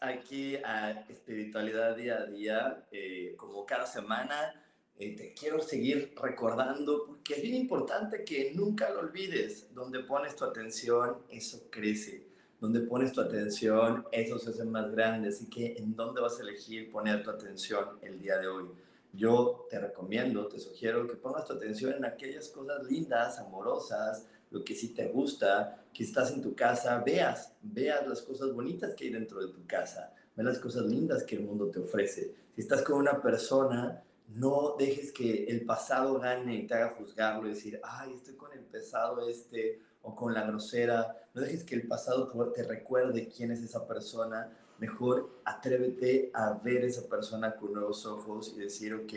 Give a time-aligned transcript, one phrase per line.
[0.00, 4.64] Aquí a Espiritualidad Día a Día, eh, como cada semana.
[4.98, 9.72] Eh, te quiero seguir recordando porque es bien importante que nunca lo olvides.
[9.72, 12.26] Donde pones tu atención, eso crece.
[12.60, 15.28] Donde pones tu atención, eso se hace más grande.
[15.28, 18.66] Así que, ¿en dónde vas a elegir poner tu atención el día de hoy?
[19.12, 24.64] Yo te recomiendo, te sugiero que pongas tu atención en aquellas cosas lindas, amorosas, lo
[24.64, 29.04] que sí te gusta, que estás en tu casa, veas, veas las cosas bonitas que
[29.04, 32.34] hay dentro de tu casa, ve las cosas lindas que el mundo te ofrece.
[32.54, 37.46] Si estás con una persona, no dejes que el pasado gane y te haga juzgarlo
[37.46, 41.16] y decir, ay, estoy con el pesado este o con la grosera.
[41.34, 44.56] No dejes que el pasado te recuerde quién es esa persona.
[44.78, 49.12] Mejor atrévete a ver esa persona con nuevos ojos y decir, ok,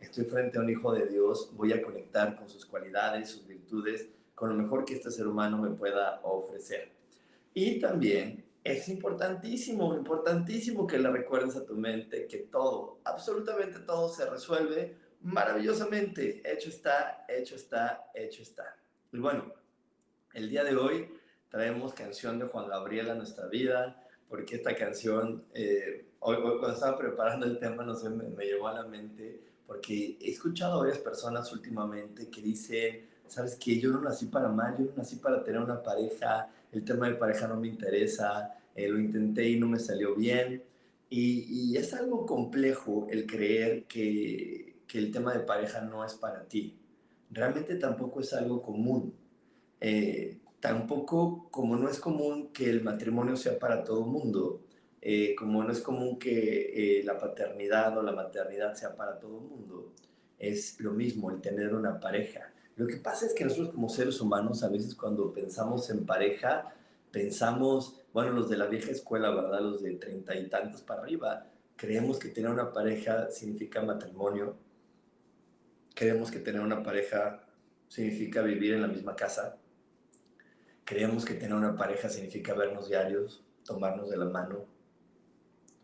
[0.00, 4.08] estoy frente a un hijo de Dios, voy a conectar con sus cualidades, sus virtudes
[4.38, 6.92] con lo mejor que este ser humano me pueda ofrecer.
[7.54, 14.08] Y también es importantísimo, importantísimo que le recuerdes a tu mente que todo, absolutamente todo
[14.08, 16.40] se resuelve maravillosamente.
[16.44, 18.76] Hecho está, hecho está, hecho está.
[19.12, 19.52] Y bueno,
[20.32, 21.08] el día de hoy
[21.48, 26.96] traemos canción de Juan Gabriel a nuestra vida, porque esta canción, eh, hoy, cuando estaba
[26.96, 30.78] preparando el tema, no sé, me, me llevó a la mente, porque he escuchado a
[30.84, 33.78] varias personas últimamente que dicen, ¿sabes qué?
[33.78, 37.14] Yo no nací para mal, yo no nací para tener una pareja, el tema de
[37.14, 40.62] pareja no me interesa, eh, lo intenté y no me salió bien.
[41.10, 46.44] Y, es algo complejo el creer que, que, el tema de pareja no es para
[46.44, 46.78] ti.
[47.30, 49.14] Realmente tampoco es algo común.
[49.80, 54.62] Eh, tampoco como no es común que el matrimonio sea para todo mundo,
[55.00, 59.94] eh, como no es común que la paternidad o la maternidad sea para todo mundo,
[60.38, 62.52] es lo mismo el tener una pareja.
[62.78, 66.72] Lo que pasa es que nosotros como seres humanos, a veces cuando pensamos en pareja,
[67.10, 69.60] pensamos, bueno, los de la vieja escuela, ¿verdad?
[69.62, 71.44] Los de treinta y tantos para arriba,
[71.74, 74.56] creemos que tener una pareja significa matrimonio,
[75.92, 77.44] creemos que tener una pareja
[77.88, 79.56] significa vivir en la misma casa,
[80.84, 84.66] creemos que tener una pareja significa vernos diarios, tomarnos de la mano,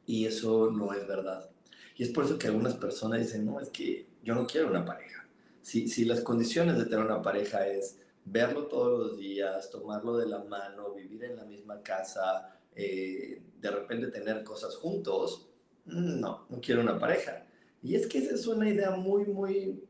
[0.07, 1.51] y eso no es verdad.
[1.97, 4.85] Y es por eso que algunas personas dicen, no, es que yo no quiero una
[4.85, 5.24] pareja
[5.65, 10.45] si, las condiciones de tener una pareja es verlo todos los días, tomarlo de la
[10.45, 15.49] mano, vivir en la misma casa, eh, de repente tener cosas juntos,
[15.87, 17.47] mm, no, no quiero una pareja.
[17.83, 19.83] Y es que esa es una idea muy, muy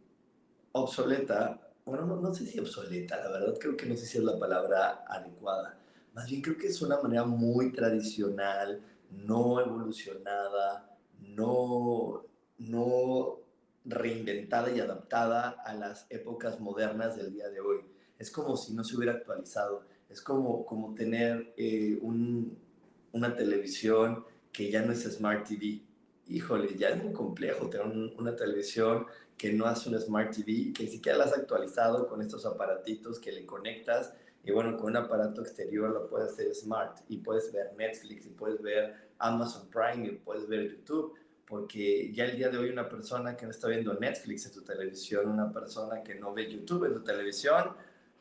[0.73, 1.61] obsoleta.
[1.85, 4.39] Bueno, no, no sé si obsoleta, la verdad creo que no sé si es la
[4.39, 5.79] palabra adecuada.
[6.15, 8.81] Más bien creo que es una manera muy tradicional,
[9.11, 12.25] no evolucionada, no,
[12.59, 13.44] no
[13.85, 17.81] reinventada y adaptada a las épocas modernas del día de hoy.
[18.19, 19.85] Es como si no se hubiera actualizado.
[20.09, 25.83] Es como, como tener eh, una televisión que ya no es Smart TV.
[26.29, 27.87] Híjole, ya es muy complejo tener
[28.17, 29.07] una televisión
[29.37, 33.19] que no hace un Smart TV, que ni siquiera la has actualizado con estos aparatitos
[33.19, 34.15] que le conectas.
[34.45, 38.29] Y bueno, con un aparato exterior lo puedes hacer smart y puedes ver Netflix y
[38.29, 41.15] puedes ver Amazon Prime y puedes ver YouTube
[41.47, 44.63] porque ya el día de hoy una persona que no está viendo Netflix en su
[44.63, 47.73] televisión, una persona que no ve YouTube en su televisión,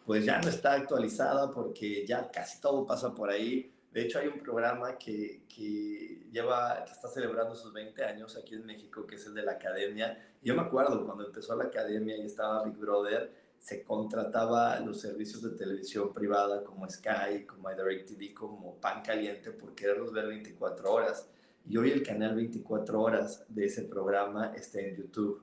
[0.05, 3.73] pues ya no está actualizada porque ya casi todo pasa por ahí.
[3.91, 8.55] De hecho, hay un programa que, que, lleva, que está celebrando sus 20 años aquí
[8.55, 10.17] en México, que es el de la Academia.
[10.41, 15.41] Yo me acuerdo cuando empezó la Academia y estaba Big Brother, se contrataba los servicios
[15.41, 21.29] de televisión privada como Sky, como DirecTV, como Pan Caliente por quererlos ver 24 horas.
[21.65, 25.41] Y hoy el canal 24 horas de ese programa está en YouTube.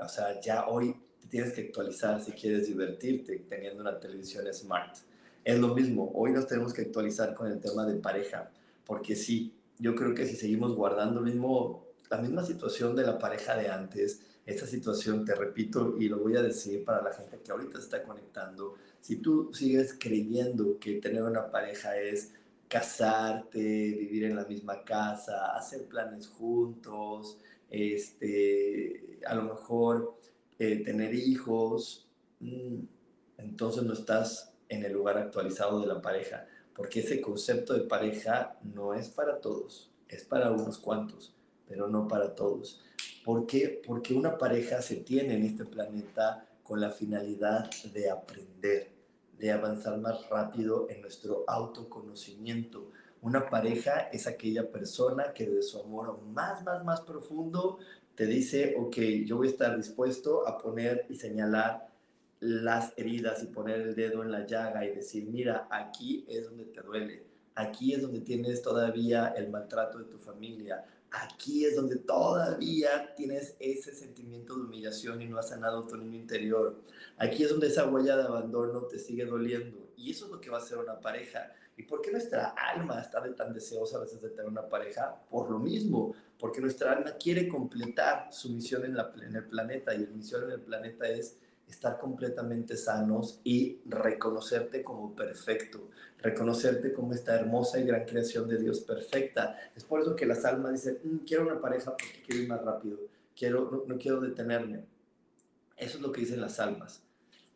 [0.00, 4.96] O sea, ya hoy te tienes que actualizar si quieres divertirte teniendo una televisión smart.
[5.44, 8.50] Es lo mismo, hoy nos tenemos que actualizar con el tema de pareja,
[8.84, 13.68] porque sí, yo creo que si seguimos guardando la misma situación de la pareja de
[13.68, 17.78] antes, esta situación, te repito, y lo voy a decir para la gente que ahorita
[17.78, 22.32] se está conectando, si tú sigues creyendo que tener una pareja es
[22.68, 27.38] casarte, vivir en la misma casa, hacer planes juntos,
[27.70, 30.18] este, a lo mejor
[30.58, 32.08] eh, tener hijos,
[32.40, 32.80] mm,
[33.38, 38.58] entonces no estás en el lugar actualizado de la pareja, porque ese concepto de pareja
[38.62, 41.34] no es para todos, es para unos cuantos,
[41.66, 42.82] pero no para todos.
[43.24, 43.82] ¿Por qué?
[43.86, 48.97] Porque una pareja se tiene en este planeta con la finalidad de aprender,
[49.38, 52.90] de avanzar más rápido en nuestro autoconocimiento.
[53.22, 57.78] Una pareja es aquella persona que de su amor más, más, más profundo
[58.14, 61.88] te dice, ok, yo voy a estar dispuesto a poner y señalar
[62.40, 66.64] las heridas y poner el dedo en la llaga y decir, mira, aquí es donde
[66.64, 67.24] te duele,
[67.54, 73.56] aquí es donde tienes todavía el maltrato de tu familia, aquí es donde todavía tienes
[73.58, 76.80] ese sentimiento de humillación y no has sanado tu niño interior,
[77.16, 80.50] aquí es donde esa huella de abandono te sigue doliendo y eso es lo que
[80.50, 81.52] va a ser una pareja.
[81.76, 85.14] ¿Y por qué nuestra alma está tan deseosa a veces de tener una pareja?
[85.30, 89.94] Por lo mismo, porque nuestra alma quiere completar su misión en, la, en el planeta
[89.94, 91.36] y la misión en el planeta es
[91.68, 98.58] estar completamente sanos y reconocerte como perfecto, reconocerte como esta hermosa y gran creación de
[98.58, 99.58] Dios perfecta.
[99.76, 102.62] Es por eso que las almas dicen, mm, quiero una pareja porque quiero ir más
[102.62, 102.98] rápido,
[103.36, 104.84] quiero, no, quiero detenerme.
[105.76, 107.02] Eso es lo que dicen las almas.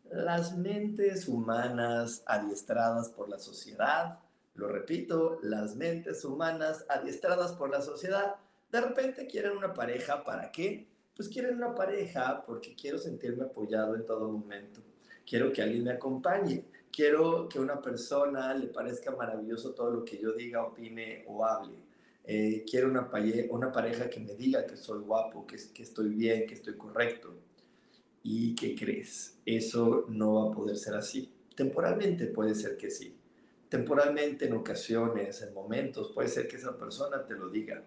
[0.09, 4.19] Las mentes humanas adiestradas por la sociedad,
[4.55, 8.35] lo repito, las mentes humanas adiestradas por la sociedad,
[8.71, 10.87] de repente quieren una pareja, ¿para qué?
[11.15, 14.81] pues quiero una pareja porque quiero sentirme apoyado en todo momento.
[15.25, 16.65] Quiero que alguien me acompañe.
[16.95, 21.75] Quiero que una persona le parezca maravilloso todo lo que yo diga, opine o hable.
[22.23, 23.09] Eh, quiero una,
[23.49, 27.33] una pareja que me diga que soy guapo, que, que estoy bien, que estoy correcto.
[28.21, 29.39] ¿Y qué crees?
[29.45, 31.33] Eso no va a poder ser así.
[31.55, 33.17] Temporalmente puede ser que sí.
[33.67, 37.83] Temporalmente, en ocasiones, en momentos, puede ser que esa persona te lo diga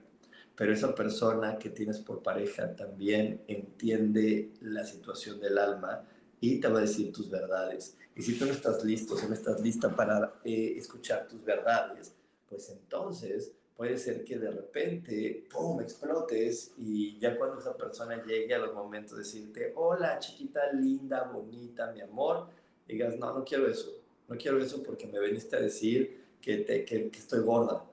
[0.56, 6.02] pero esa persona que tienes por pareja también entiende la situación del alma
[6.40, 7.96] y te va a decir tus verdades.
[8.14, 12.14] Y si tú no estás listo, si no estás lista para eh, escuchar tus verdades,
[12.48, 18.54] pues entonces puede ser que de repente, ¡pum!, explotes y ya cuando esa persona llegue
[18.54, 22.48] a los momentos de decirte, hola, chiquita, linda, bonita, mi amor,
[22.88, 26.84] digas, no, no quiero eso, no quiero eso porque me veniste a decir que, te,
[26.86, 27.84] que, que estoy gorda,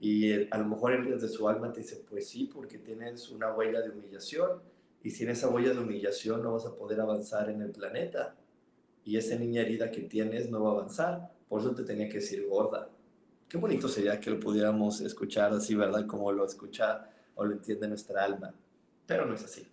[0.00, 3.52] y a lo mejor él desde su alma te dice, pues sí, porque tienes una
[3.52, 4.62] huella de humillación.
[5.02, 8.36] Y sin esa huella de humillación no vas a poder avanzar en el planeta.
[9.04, 11.32] Y esa niña herida que tienes no va a avanzar.
[11.48, 12.90] Por eso te tenía que decir gorda.
[13.48, 16.06] Qué bonito sería que lo pudiéramos escuchar así, ¿verdad?
[16.06, 18.54] Como lo escucha o lo entiende nuestra alma.
[19.06, 19.66] Pero no es así.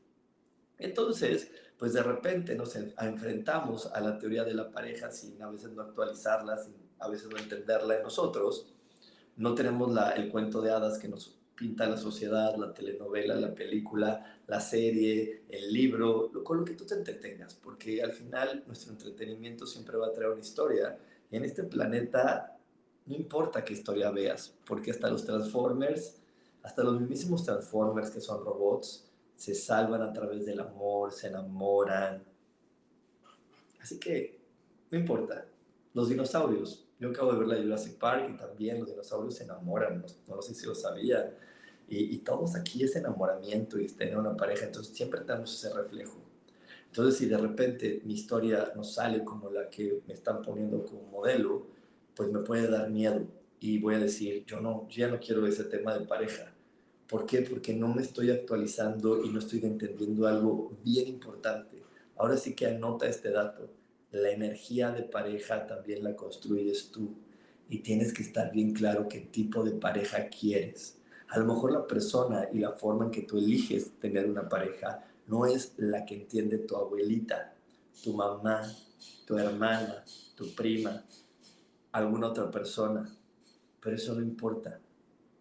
[0.77, 5.71] Entonces, pues de repente nos enfrentamos a la teoría de la pareja sin a veces
[5.71, 8.75] no actualizarla, sin a veces no entenderla en nosotros
[9.37, 13.53] no tenemos la, el cuento de hadas que nos pinta la sociedad, la telenovela, la
[13.53, 18.91] película, la serie, el libro, con lo que tú te entretengas, porque al final nuestro
[18.91, 20.97] entretenimiento siempre va a traer una historia.
[21.31, 22.57] Y en este planeta
[23.05, 26.17] no importa qué historia veas, porque hasta los Transformers,
[26.63, 29.05] hasta los mismísimos Transformers que son robots,
[29.35, 32.23] se salvan a través del amor, se enamoran.
[33.79, 34.39] Así que
[34.91, 35.45] no importa.
[35.93, 40.03] Los dinosaurios, yo acabo de ver la Jurassic Park y también los dinosaurios se enamoran,
[40.27, 41.33] no, sé si lo sabían.
[41.87, 46.19] Y, todos aquí es enamoramiento y es tener una pareja, entonces siempre tenemos ese reflejo.
[46.87, 51.03] Entonces, si de repente mi historia no sale como la que me están poniendo como
[51.03, 51.67] modelo,
[52.15, 53.27] pues me puede dar miedo
[53.59, 56.53] y voy a decir, yo no, ya no quiero ese tema de pareja.
[57.07, 57.41] ¿Por qué?
[57.41, 61.83] Porque no me estoy actualizando y no estoy entendiendo algo bien importante.
[62.15, 63.69] Ahora sí que anota este dato
[64.15, 67.15] la energía de pareja también la construyes tú
[67.69, 70.97] y tienes que estar bien claro qué tipo de pareja quieres.
[71.29, 75.03] A lo mejor la persona y la forma en que tú eliges tener una pareja
[75.27, 77.55] no es la que entiende tu abuelita,
[78.03, 78.61] tu mamá,
[79.25, 80.03] tu hermana,
[80.35, 81.03] tu prima,
[81.91, 83.09] alguna otra persona.
[83.79, 84.79] Pero eso no importa,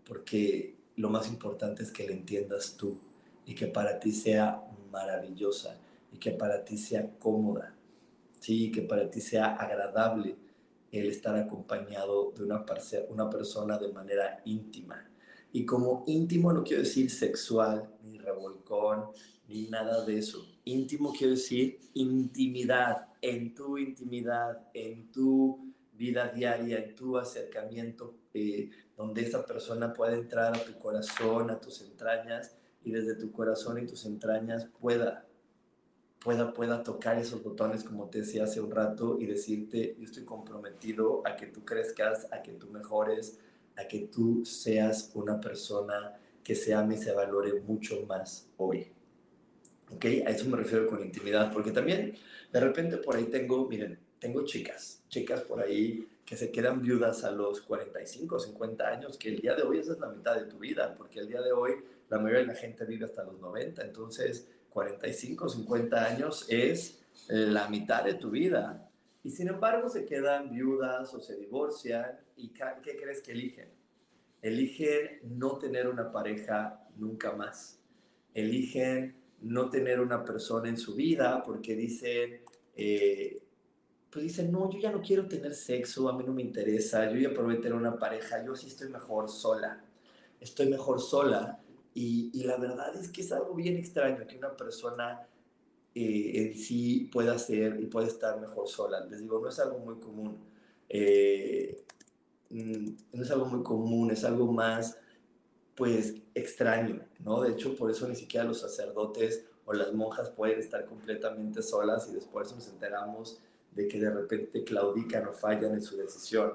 [0.06, 2.98] porque lo más importante es que la entiendas tú
[3.46, 5.76] y que para ti sea maravillosa
[6.12, 7.74] y que para ti sea cómoda
[8.44, 8.70] ¿sí?
[8.70, 10.36] que para ti sea agradable
[10.92, 12.62] el estar acompañado de una,
[13.08, 15.02] una persona de manera íntima.
[15.54, 19.04] Y como íntimo no quiero decir sexual, ni revolcón,
[19.46, 20.44] ni nada de eso.
[20.64, 28.68] Íntimo quiero decir intimidad, en tu intimidad, en tu vida diaria, en tu acercamiento, eh,
[28.96, 33.78] donde esa persona pueda entrar a tu corazón, a tus entrañas y desde tu corazón
[33.78, 35.24] y tus entrañas pueda,
[36.18, 40.24] pueda, pueda tocar esos botones como te decía hace un rato y decirte, yo estoy
[40.24, 43.38] comprometido a que tú crezcas, a que tú mejores,
[43.76, 48.92] a que tú seas una persona que se ame y se valore mucho más hoy.
[49.90, 50.04] ¿Ok?
[50.26, 52.14] A eso me refiero con intimidad, porque también
[52.52, 57.24] de repente por ahí tengo, miren, tengo chicas, chicas por ahí que se quedan viudas
[57.24, 60.46] a los 45, 50 años, que el día de hoy esa es la mitad de
[60.46, 61.72] tu vida, porque el día de hoy
[62.08, 67.68] la mayoría de la gente vive hasta los 90, entonces 45, 50 años es la
[67.68, 68.83] mitad de tu vida.
[69.24, 73.70] Y sin embargo se quedan viudas o se divorcian y ¿qué crees que eligen?
[74.42, 77.80] Eligen no tener una pareja nunca más.
[78.34, 82.42] Eligen no tener una persona en su vida porque dicen,
[82.76, 83.42] eh,
[84.10, 87.18] pues dicen, no, yo ya no quiero tener sexo, a mí no me interesa, yo
[87.18, 89.82] ya probé tener una pareja, yo sí estoy mejor sola,
[90.38, 91.60] estoy mejor sola.
[91.94, 95.26] Y, y la verdad es que es algo bien extraño que una persona
[95.94, 99.04] eh, en sí pueda ser y pueda estar mejor sola.
[99.06, 100.38] Les digo, no es algo muy común.
[100.88, 101.84] Eh,
[102.50, 104.98] mm, no es algo muy común, es algo más,
[105.74, 107.40] pues, extraño, ¿no?
[107.40, 112.08] De hecho, por eso ni siquiera los sacerdotes o las monjas pueden estar completamente solas
[112.10, 113.40] y después nos enteramos
[113.72, 116.54] de que de repente claudican o fallan en su decisión.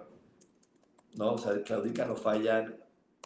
[1.16, 1.34] ¿no?
[1.34, 2.78] O sea, claudican o fallan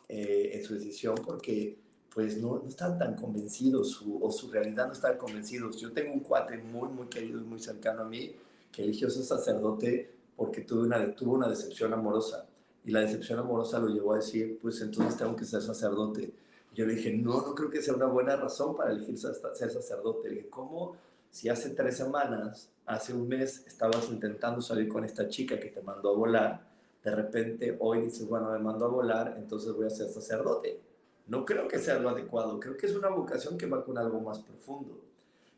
[0.10, 1.80] eh, en su decisión porque
[2.14, 5.80] pues no, no están tan convencidos o su realidad no están convencidos.
[5.80, 8.36] Yo tengo un cuate muy, muy querido y muy cercano a mí
[8.72, 12.46] que eligió ser sacerdote porque tuvo una, tuvo una decepción amorosa.
[12.86, 16.34] Y la decepción amorosa lo llevó a decir, pues entonces tengo que ser sacerdote.
[16.74, 19.36] Yo le dije, no, no creo que sea una buena razón para elegir ser
[19.72, 20.30] sacerdote.
[20.30, 20.96] Le dije, ¿cómo
[21.32, 25.82] si hace tres semanas hace un mes estabas intentando salir con esta chica que te
[25.82, 26.68] mandó a volar,
[27.04, 30.80] de repente hoy dices, bueno, me mandó a volar, entonces voy a ser sacerdote.
[31.28, 34.20] No creo que sea lo adecuado, creo que es una vocación que va con algo
[34.20, 35.04] más profundo.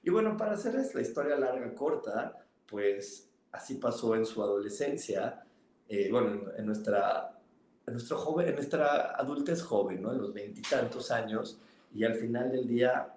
[0.04, 5.44] Y bueno, para hacerles la historia larga, corta, pues así pasó en su adolescencia,
[5.90, 7.40] eh, bueno, en, nuestra,
[7.88, 10.12] nuestro joven, en nuestra adultez joven, ¿no?
[10.12, 11.60] En los veintitantos años,
[11.94, 13.16] y al final del día,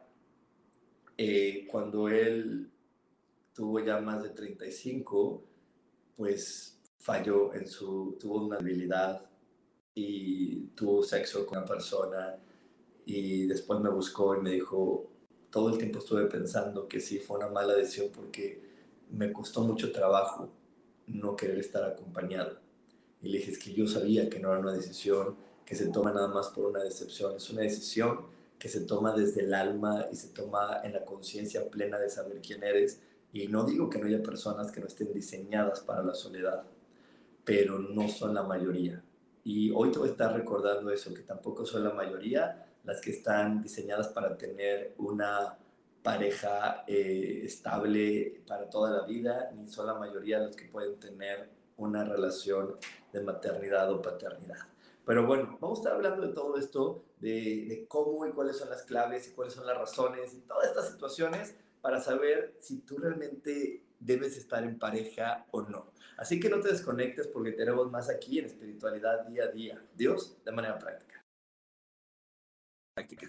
[1.17, 2.71] eh, cuando él
[3.53, 5.43] tuvo ya más de 35,
[6.17, 8.59] pues falló en su, tuvo una
[9.99, 12.37] y tuvo sexo con una persona
[13.05, 15.11] y después me buscó y me dijo,
[15.51, 18.63] todo el tiempo estuve pensando que sí fue una mala decisión porque
[19.11, 20.51] me costó mucho trabajo
[21.09, 22.59] no querer estar acompañado.
[23.23, 26.13] Y le dije, es que yo sabía que no era una decisión que se toma
[26.13, 28.27] nada más por una decepción, es una decisión
[28.59, 32.41] que se toma desde el alma y se toma en la conciencia plena de saber
[32.41, 33.01] quién eres
[33.33, 36.63] y no digo que no haya personas que no estén diseñadas para la soledad,
[37.45, 39.03] pero no son la mayoría.
[39.45, 43.11] Y hoy te voy a estar recordando eso, que tampoco son la mayoría las que
[43.11, 45.59] están diseñadas para tener una
[46.03, 51.51] pareja eh, estable para toda la vida, ni son la mayoría los que pueden tener
[51.77, 52.77] una relación
[53.13, 54.59] de maternidad o paternidad.
[55.05, 58.71] Pero bueno, vamos a estar hablando de todo esto, de, de cómo y cuáles son
[58.71, 62.99] las claves y cuáles son las razones y todas estas situaciones para saber si tú
[62.99, 65.93] realmente debes estar en pareja o no.
[66.17, 69.83] Así que no te desconectes porque tenemos más aquí en espiritualidad día a día.
[69.95, 71.25] Dios de manera práctica.
[72.95, 73.29] Práctica.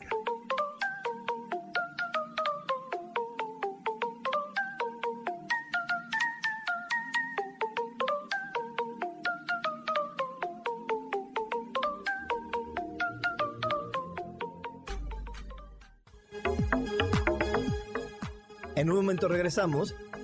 [18.75, 19.93] En un momento regresamos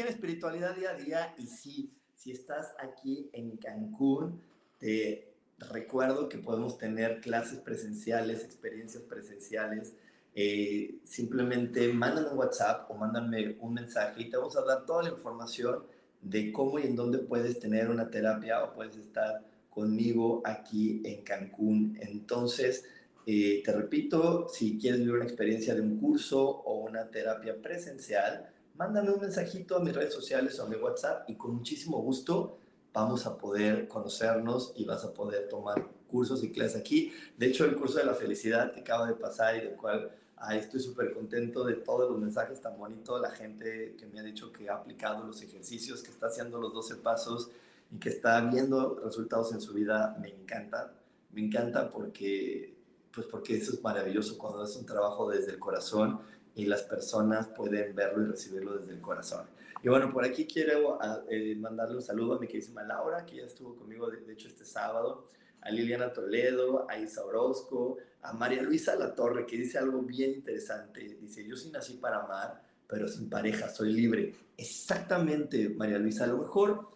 [0.00, 4.40] En espiritualidad día a día y sí, si estás aquí en Cancún,
[4.78, 9.94] te recuerdo que podemos tener clases presenciales, experiencias presenciales.
[10.34, 15.04] Eh, simplemente mándame un WhatsApp o mándame un mensaje y te vamos a dar toda
[15.04, 15.84] la información
[16.20, 21.22] de cómo y en dónde puedes tener una terapia o puedes estar conmigo aquí en
[21.22, 21.98] Cancún.
[22.00, 22.84] Entonces,
[23.26, 28.50] eh, te repito, si quieres vivir una experiencia de un curso o una terapia presencial,
[28.78, 32.58] mándame un mensajito a mis redes sociales o a mi WhatsApp y con muchísimo gusto
[32.92, 37.12] vamos a poder conocernos y vas a poder tomar cursos y clases aquí.
[37.36, 40.10] De hecho, el curso de la felicidad que acaba de pasar y del cual
[40.52, 44.52] estoy súper contento de todos los mensajes tan bonitos, la gente que me ha dicho
[44.52, 47.50] que ha aplicado los ejercicios, que está haciendo los 12 pasos
[47.90, 50.92] y que está viendo resultados en su vida, me encanta.
[51.32, 52.74] Me encanta porque,
[53.12, 56.20] pues porque eso es maravilloso cuando es un trabajo desde el corazón
[56.56, 59.46] y las personas pueden verlo y recibirlo desde el corazón.
[59.84, 63.36] Y bueno, por aquí quiero ah, eh, mandarle un saludo a mi queridísima Laura, que
[63.36, 65.24] ya estuvo conmigo, de, hecho, este sábado,
[65.60, 70.32] a Liliana Toledo, a Isa Orozco, a María Luisa La Torre, que dice algo bien
[70.32, 71.18] interesante.
[71.20, 74.32] Dice, yo sí nací para amar, pero sin pareja, soy libre.
[74.56, 76.88] Exactamente, María Luisa, a lo mejor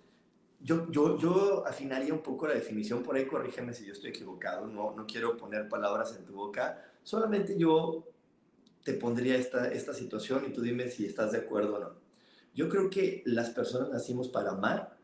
[0.59, 4.67] yo, yo, yo afinaría un poco la definición, por ahí corrígeme si yo estoy equivocado,
[4.67, 8.10] no, no quiero poner palabras en tu boca, solamente yo
[8.85, 11.91] te pondría esta, esta situación y tú dime si estás de acuerdo o no.
[12.55, 14.97] Yo creo que las personas nacimos para amar,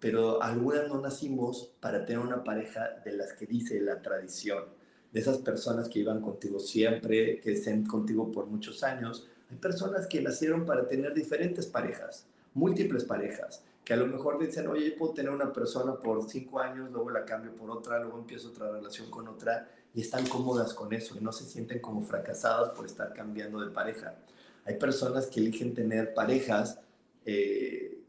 [0.00, 4.64] pero algunas no nacimos para tener una pareja de las que dice la tradición,
[5.12, 9.28] de esas personas que iban contigo siempre, que estén contigo por muchos años.
[9.50, 14.66] Hay personas que nacieron para tener diferentes parejas, múltiples parejas, que a lo mejor dicen,
[14.66, 18.48] oye, puedo tener una persona por cinco años, luego la cambio por otra, luego empiezo
[18.48, 22.70] otra relación con otra, y están cómodas con eso y no se sienten como fracasadas
[22.70, 24.16] por estar cambiando de pareja.
[24.64, 26.80] Hay personas que eligen tener parejas
[27.24, 28.00] eh,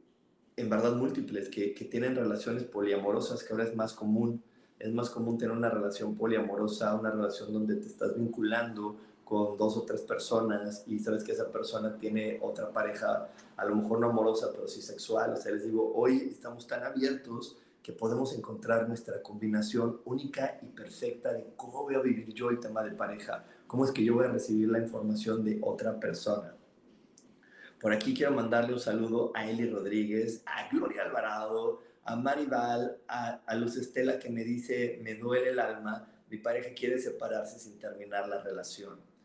[0.56, 4.42] en verdad múltiples, que, que, tienen relaciones poliamorosas, que ahora es más común.
[4.80, 9.76] Es más común tener una relación poliamorosa, una relación donde te estás vinculando con dos
[9.76, 14.10] o tres personas y sabes que esa persona tiene otra pareja, a lo mejor no
[14.10, 15.34] amorosa, pero sí sexual.
[15.34, 20.68] O sea, les digo, hoy estamos tan abiertos que podemos encontrar nuestra combinación única y
[20.68, 24.14] perfecta de cómo voy a vivir yo el tema de pareja, cómo es que yo
[24.14, 26.56] voy a recibir la información de otra persona.
[27.82, 33.42] Por aquí quiero mandarle un saludo a Eli Rodríguez, a Gloria Alvarado, a Maribal, a,
[33.46, 37.78] a Luz Estela que me dice, me duele el alma, mi pareja quiere separarse sin
[37.78, 39.17] terminar la relación.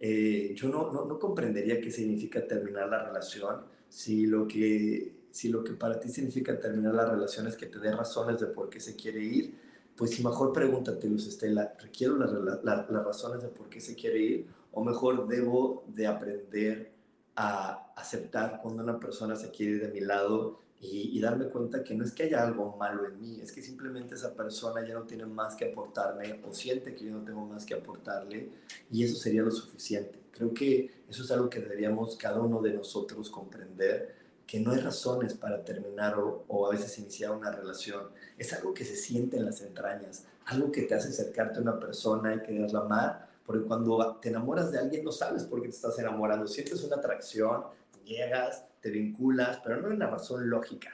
[0.00, 5.48] Eh, yo no, no, no comprendería qué significa terminar la relación si lo que si
[5.48, 8.70] lo que para ti significa terminar la relación es que te dé razones de por
[8.70, 9.54] qué se quiere ir,
[9.96, 14.46] pues si mejor pregúntate, Luz Estela, ¿requiero las razones de por qué se quiere ir?
[14.72, 16.92] O mejor debo de aprender
[17.36, 21.82] a aceptar cuando una persona se quiere ir de mi lado y, y, darme cuenta
[21.82, 24.94] que no es que haya algo malo en mí, es que simplemente esa persona ya
[24.94, 28.48] no tiene más que aportarme o siente que yo no tengo más que aportarle
[28.90, 30.20] y eso sería lo suficiente.
[30.30, 34.14] Creo que eso es algo que deberíamos cada uno de nosotros comprender
[34.48, 38.08] que no hay razones para terminar o, a veces iniciar una relación.
[38.38, 41.78] Es algo que se siente en las entrañas, algo que te hace acercarte a una
[41.78, 45.74] persona y quererla amar, porque cuando te enamoras de alguien no sabes por qué te
[45.74, 47.64] estás enamorando, sientes una atracción,
[48.04, 50.92] llegas, te vinculas, pero no hay una razón lógica.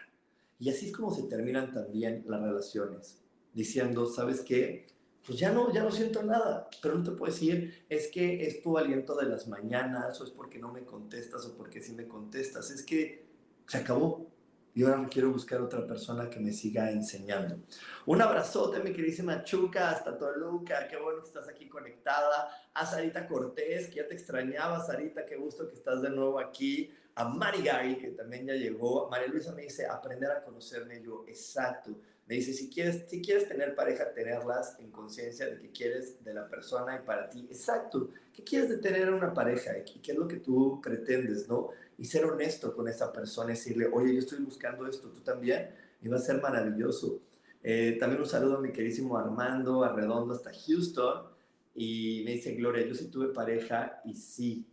[0.58, 4.86] Y así es como se terminan también las relaciones, diciendo, ¿sabes qué?
[5.26, 8.62] Pues ya no, ya no siento nada, pero no te puedo decir, es que es
[8.62, 12.06] tu aliento de las mañanas, o es porque no me contestas, o porque sí me
[12.06, 13.26] contestas, es que
[13.66, 14.30] se acabó.
[14.76, 17.60] Y ahora quiero buscar otra persona que me siga enseñando.
[18.06, 20.88] Un abrazote, mi queridísima Chuca, hasta Toluca.
[20.88, 22.48] Qué bueno que estás aquí conectada.
[22.74, 25.24] A Sarita Cortés, que ya te extrañaba, Sarita.
[25.24, 26.92] Qué gusto que estás de nuevo aquí.
[27.16, 29.08] A Mari Gary, que también ya llegó.
[29.08, 31.24] María Luisa me dice, aprender a conocerme yo.
[31.28, 31.96] Exacto.
[32.26, 36.32] Me dice, si quieres, si quieres tener pareja, tenerlas en conciencia de que quieres de
[36.34, 37.46] la persona y para ti.
[37.50, 38.10] Exacto.
[38.32, 39.76] ¿Qué quieres de tener una pareja?
[39.78, 41.70] ¿Y qué es lo que tú pretendes, no?
[41.98, 45.70] y ser honesto con esa persona y decirle, oye, yo estoy buscando esto, tú también,
[46.02, 47.20] y va a ser maravilloso.
[47.62, 51.26] Eh, también un saludo a mi queridísimo Armando Arredondo hasta Houston,
[51.74, 54.66] y me dice, Gloria, yo sí tuve pareja y sí,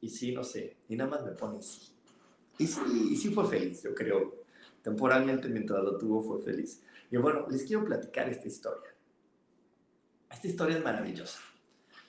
[0.00, 1.92] y sí, no sé, y nada más me pone sí.
[2.58, 2.80] Y sí,
[3.12, 4.42] y sí fue feliz, yo creo.
[4.82, 6.82] Temporalmente mientras lo tuvo fue feliz.
[7.10, 8.90] Y bueno, les quiero platicar esta historia.
[10.30, 11.38] Esta historia es maravillosa.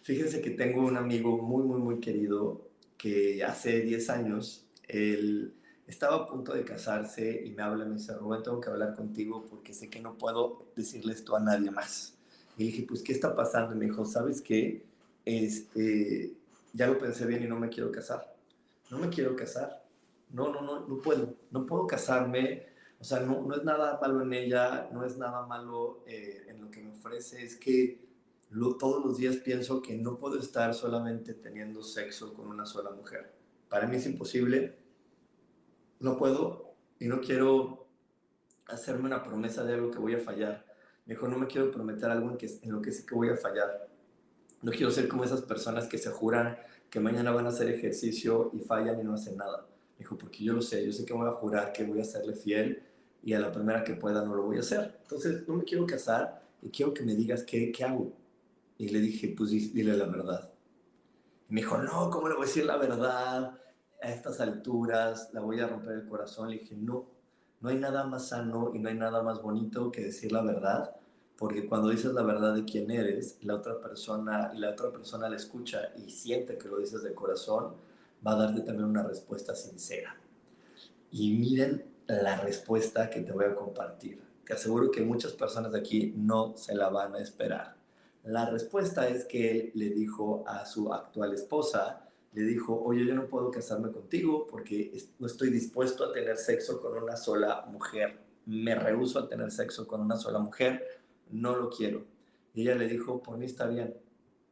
[0.02, 5.54] Fíjense que tengo un amigo muy, muy, muy querido que hace 10 años él
[5.88, 9.46] estaba a punto de casarse y me habla, me dice, Rubén, tengo que hablar contigo
[9.50, 12.16] porque sé que no puedo decirle esto a nadie más.
[12.58, 13.74] Y dije, pues, ¿qué está pasando?
[13.74, 14.84] Y me dijo, ¿sabes qué?
[15.26, 16.34] Este,
[16.74, 18.36] ya lo pensé bien y no me quiero casar.
[18.90, 19.86] No me quiero casar.
[20.30, 21.36] No, no, no, no puedo.
[21.52, 22.68] No puedo casarme.
[23.00, 26.62] O sea, no, no es nada malo en ella, no es nada malo eh, en
[26.62, 27.44] lo que me ofrece.
[27.44, 28.10] Es que
[28.80, 33.32] todos los días pienso que no puedo estar solamente teniendo sexo con una sola mujer.
[33.70, 34.78] Para mí es imposible.
[36.00, 37.88] No puedo y no quiero
[38.68, 40.66] hacerme una promesa de algo que voy a fallar.
[41.06, 43.36] Mejor no me quiero prometer algo en, que, en lo que sí que voy a
[43.36, 43.89] fallar.
[44.62, 46.58] No quiero ser como esas personas que se juran
[46.90, 49.66] que mañana van a hacer ejercicio y fallan y no hacen nada.
[49.98, 52.34] Dijo, porque yo lo sé, yo sé que voy a jurar que voy a serle
[52.34, 52.84] fiel
[53.22, 55.00] y a la primera que pueda no lo voy a hacer.
[55.02, 58.14] Entonces, no me quiero casar y quiero que me digas qué, qué hago.
[58.78, 60.52] Y le dije, pues dile la verdad.
[61.50, 63.58] Y me dijo, no, ¿cómo le voy a decir la verdad?
[64.02, 66.50] A estas alturas, la voy a romper el corazón.
[66.50, 67.06] Le dije, no,
[67.60, 70.96] no hay nada más sano y no hay nada más bonito que decir la verdad
[71.40, 75.30] porque cuando dices la verdad de quién eres, la otra persona y la otra persona
[75.30, 77.76] la escucha y siente que lo dices de corazón,
[78.28, 80.18] va a darte también una respuesta sincera.
[81.12, 84.22] Y miren la respuesta que te voy a compartir.
[84.46, 87.78] Te aseguro que muchas personas de aquí no se la van a esperar.
[88.26, 93.16] La respuesta es que él le dijo a su actual esposa, le dijo, oye, yo
[93.16, 98.20] no puedo casarme contigo porque no estoy dispuesto a tener sexo con una sola mujer.
[98.46, 100.99] Me rehuso a tener sexo con una sola mujer
[101.30, 102.06] no lo quiero.
[102.54, 103.96] Y ella le dijo, por mí está bien.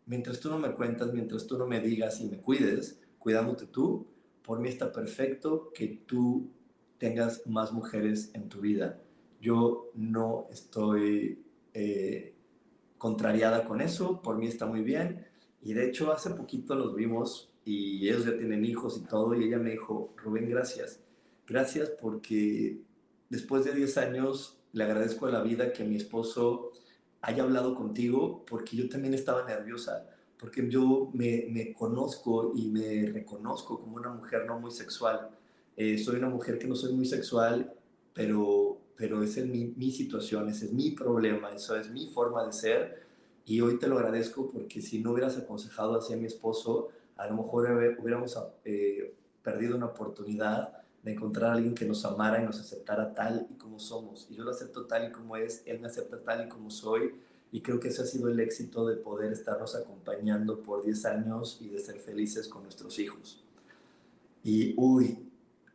[0.06, 4.08] Mientras tú no me cuentas, mientras tú no me digas y me cuides, cuidándote tú,
[4.42, 6.50] por mí está perfecto que tú
[6.98, 9.02] tengas más mujeres en tu vida.
[9.42, 12.34] Yo no estoy eh,
[12.98, 15.26] contrariada con eso, por mí está muy bien.
[15.62, 19.44] Y de hecho hace poquito los vimos y ellos ya tienen hijos y todo, y
[19.44, 21.02] ella me dijo, Rubén, gracias.
[21.46, 22.80] Gracias porque
[23.30, 26.72] después de 10 años le agradezco a la vida que mi esposo
[27.22, 33.80] haya hablado contigo porque yo también estaba nerviosa, porque yo me, conozco y me reconozco
[33.82, 35.32] como una mujer no muy sexual.
[35.76, 37.74] Eh, soy una mujer que no soy muy sexual,
[38.14, 42.46] pero, pero esa es mi, mi situación, ese es mi problema, eso es mi forma
[42.46, 43.08] de ser.
[43.46, 47.28] Y hoy te lo agradezco porque si no hubieras aconsejado así a mi esposo, a
[47.28, 52.46] lo mejor hubiéramos eh, perdido una oportunidad de encontrar a alguien que nos amara y
[52.46, 54.28] nos aceptara tal y como somos.
[54.30, 57.14] Y yo lo acepto tal y como es, él me acepta tal y como soy.
[57.52, 61.60] Y creo que ese ha sido el éxito de poder estarnos acompañando por 10 años
[61.62, 63.42] y de ser felices con nuestros hijos.
[64.44, 65.18] Y uy,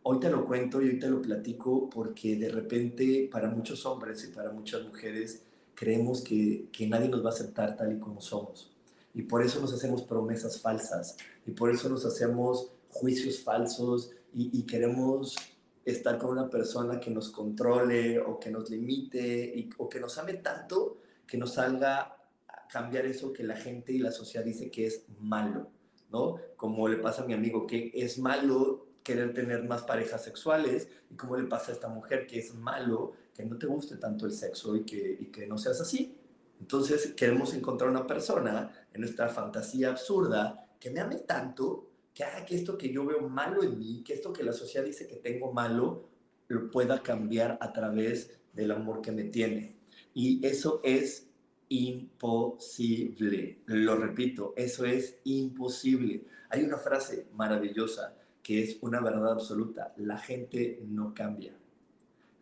[0.02, 4.22] hoy te lo cuento y hoy te lo platico porque de repente para muchos hombres
[4.24, 5.42] y para muchas mujeres
[5.74, 8.70] creemos que, que nadie nos va a aceptar tal y como somos.
[9.14, 11.16] Y por eso nos hacemos promesas falsas
[11.46, 15.36] y por eso nos hacemos juicios falsos y, queremos
[15.84, 20.16] estar con una persona que nos controle o que nos limite y, o que nos
[20.18, 22.16] ame tanto que nos salga
[22.48, 25.70] a cambiar eso que la gente y la sociedad dice que es malo,
[26.10, 26.36] ¿no?
[26.56, 31.16] Como le pasa a mi amigo que es malo querer tener más parejas sexuales y
[31.16, 34.32] como le pasa a esta mujer que es malo que no te guste tanto el
[34.32, 36.16] sexo y que, y que no seas así.
[36.60, 42.44] Entonces queremos encontrar una persona en nuestra fantasía absurda que me ame tanto que haga
[42.44, 45.16] que esto que yo veo malo en mí, que esto que la sociedad dice que
[45.16, 46.08] tengo malo,
[46.48, 49.76] lo pueda cambiar a través del amor que me tiene.
[50.14, 51.28] Y eso es
[51.68, 53.60] imposible.
[53.66, 56.24] Lo repito, eso es imposible.
[56.50, 59.94] Hay una frase maravillosa que es una verdad absoluta.
[59.96, 61.54] La gente no cambia.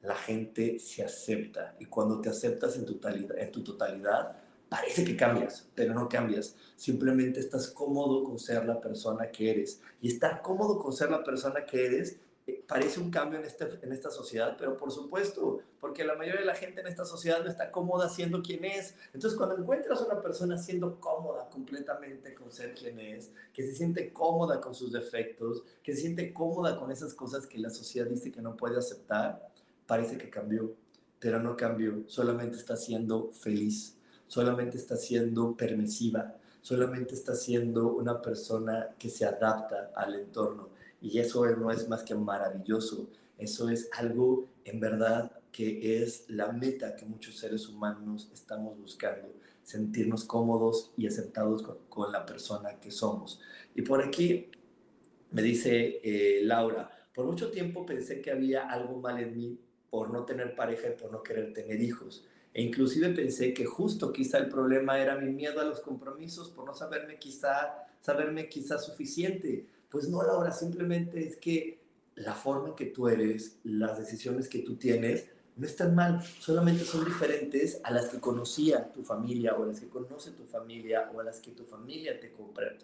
[0.03, 1.77] La gente se acepta.
[1.79, 4.37] Y cuando te aceptas en tu totalidad, en tu totalidad
[4.71, 6.55] parece que cambias, pero no cambias.
[6.77, 9.83] Simplemente estás cómodo con ser la persona que eres.
[10.01, 13.67] Y estar cómodo con ser la persona que eres eh, parece un cambio en, este,
[13.83, 17.43] en esta sociedad, pero por supuesto, porque la mayoría de la gente en esta sociedad
[17.43, 18.95] no está cómoda siendo quien es.
[19.13, 23.75] Entonces, cuando encuentras a una persona siendo cómoda completamente con ser quien es, que se
[23.75, 28.07] siente cómoda con sus defectos, que se siente cómoda con esas cosas que la sociedad
[28.07, 29.51] dice que no puede aceptar,
[29.87, 30.77] parece que cambió,
[31.19, 33.97] pero no cambió, solamente está siendo feliz
[34.31, 40.69] solamente está siendo permisiva, solamente está siendo una persona que se adapta al entorno.
[41.03, 43.09] Y eso no es más que maravilloso.
[43.37, 49.35] Eso es algo en verdad que es la meta que muchos seres humanos estamos buscando,
[49.65, 53.41] sentirnos cómodos y aceptados con, la persona que somos.
[53.75, 54.49] Y por aquí
[55.33, 59.59] me dice eh, Laura, por mucho tiempo pensé que había algo mal en mí
[59.91, 62.29] por no tener pareja y por no querer tener hijos.
[62.53, 66.67] E inclusive pensé que justo quizá el problema era mi miedo a los compromisos por
[66.67, 69.67] no saberme quizá, saberme quizá suficiente.
[69.89, 71.81] Pues no, Laura, simplemente es que
[72.17, 76.85] la forma en que tú eres, las decisiones que tú tienes, no están mal, solamente
[76.85, 81.11] son diferentes a las que conocía tu familia o a las que conoce tu familia
[81.15, 82.33] o a las que tu familia te,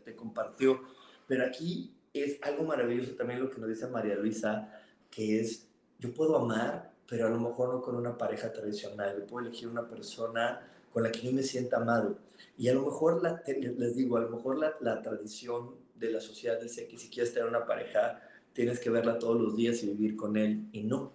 [0.05, 0.83] te compartió.
[1.27, 4.73] Pero aquí es algo maravilloso también lo que nos dice María Luisa,
[5.11, 5.67] que es,
[5.99, 9.69] yo puedo amar, pero a lo mejor no con una pareja tradicional, yo puedo elegir
[9.69, 10.61] una persona
[10.93, 12.19] con la que yo me sienta amado.
[12.59, 16.61] Y a lo mejor, la, les digo, a lo mejor la, tradición de la sociedad
[16.61, 18.21] dice que si quieres tener una pareja,
[18.53, 20.69] tienes que verla todos los días y vivir con él.
[20.73, 21.13] Y no,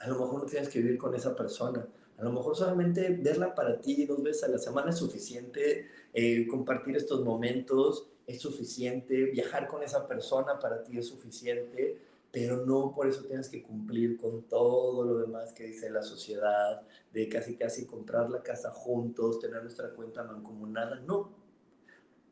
[0.00, 1.86] a lo mejor no tienes que vivir con esa persona.
[2.18, 6.46] A lo mejor solamente verla para ti dos veces a la semana es suficiente, eh,
[6.48, 11.98] compartir estos momentos es suficiente, viajar con esa persona para ti es suficiente,
[12.32, 16.82] pero no por eso tienes que cumplir con todo lo demás que dice la sociedad,
[17.12, 21.00] de casi casi comprar la casa juntos, tener nuestra cuenta mancomunada.
[21.00, 21.32] No,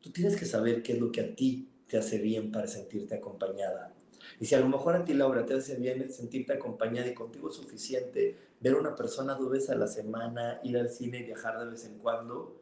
[0.01, 3.15] tú tienes que saber qué es lo que a ti te hace bien para sentirte
[3.15, 3.93] acompañada.
[4.39, 7.51] Y si a lo mejor a ti, Laura, te hace bien sentirte acompañada y contigo
[7.51, 11.59] suficiente ver a una persona dos veces a la semana, ir al cine y viajar
[11.59, 12.61] de vez en cuando,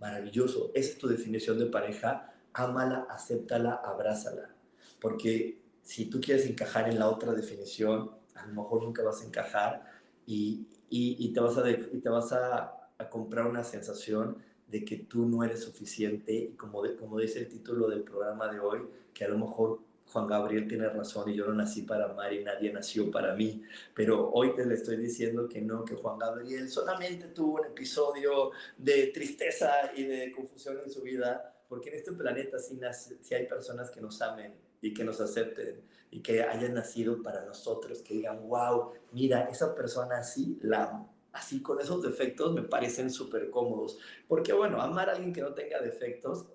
[0.00, 0.72] maravilloso.
[0.74, 2.34] Esa es tu definición de pareja.
[2.52, 4.54] Ámala, acéptala, abrázala.
[5.00, 9.26] Porque si tú quieres encajar en la otra definición, a lo mejor nunca vas a
[9.26, 9.84] encajar
[10.26, 12.78] y, y, te vas, a, y te vas a,
[13.10, 14.36] comprar una sensación
[14.68, 18.60] de que tú no eres suficiente y como, como dice el título del programa de
[18.60, 18.80] hoy,
[19.12, 22.44] que a lo mejor Juan Gabriel tiene razón y yo no nací para amar y
[22.44, 23.62] nadie nació para mí.
[23.94, 28.52] Pero hoy te le estoy diciendo que no, que Juan Gabriel solamente tuvo un episodio
[28.78, 32.78] de tristeza y de confusión en su vida, porque en este planeta sí,
[33.20, 37.46] sí hay personas que nos amen y que nos acepten y que hayan nacido para
[37.46, 41.14] nosotros, que digan, wow, mira, esa persona así la amo.
[41.32, 43.96] Así con esos defectos me parecen súper cómodos.
[44.28, 46.46] Porque bueno, amar a alguien que no tenga defectos,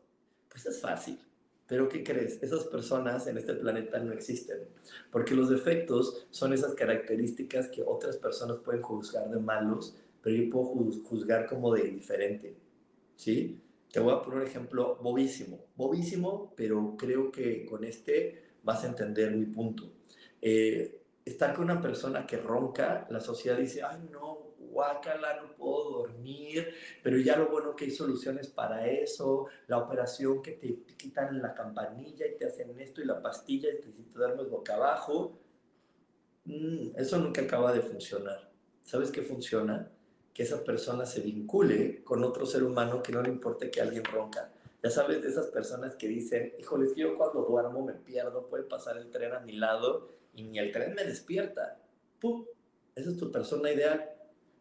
[0.49, 1.19] pues es fácil
[1.67, 2.41] pero ¿qué crees?
[2.41, 4.59] Esas personas en este planeta no existen,
[5.11, 10.49] porque los defectos son esas características que otras personas pueden juzgar de malos, pero yo
[10.49, 12.55] puedo juzgar como de diferente,
[13.17, 13.59] ¿sí?
[13.97, 18.89] Te voy a poner un ejemplo bobísimo, bobísimo, pero creo que con este vas a
[18.89, 19.91] entender mi punto.
[20.39, 26.03] Eh, estar con una persona que ronca, la sociedad dice, ay no, guácala, no puedo
[26.03, 31.41] dormir, pero ya lo bueno que hay soluciones para eso, la operación que te quitan
[31.41, 35.39] la campanilla y te hacen esto y la pastilla y te, te duermes boca abajo,
[36.45, 38.51] mm, eso nunca acaba de funcionar.
[38.83, 39.91] ¿Sabes qué funciona?
[40.37, 44.03] Que esa persona se vincule con otro ser humano que no le importe que alguien
[44.03, 44.53] ronca.
[44.83, 48.97] Ya sabes, de esas personas que dicen, híjole, yo cuando duermo me pierdo, puede pasar
[48.97, 51.81] el tren a mi lado y ni el tren me despierta.
[52.21, 52.45] ¡Pum!
[52.93, 54.11] Esa es tu persona ideal.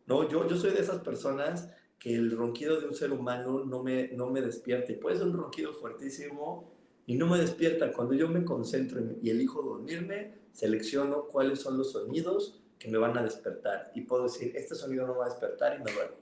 [0.06, 3.82] No, yo, yo soy de esas personas que el ronquido de un ser humano no
[3.82, 4.92] me, no me despierta.
[4.92, 6.72] Y puede ser un ronquido fuertísimo
[7.04, 7.92] y no me despierta.
[7.92, 13.16] Cuando yo me concentro y elijo dormirme, selecciono cuáles son los sonidos que me van
[13.16, 13.90] a despertar.
[13.94, 16.16] Y puedo decir, este sonido no va a despertar y me duermo.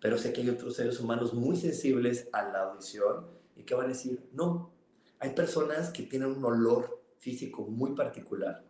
[0.00, 3.26] Pero sé que hay otros seres humanos muy sensibles a la audición
[3.56, 4.72] y que van a decir, no.
[5.18, 8.62] Hay personas que tienen un olor físico muy particular.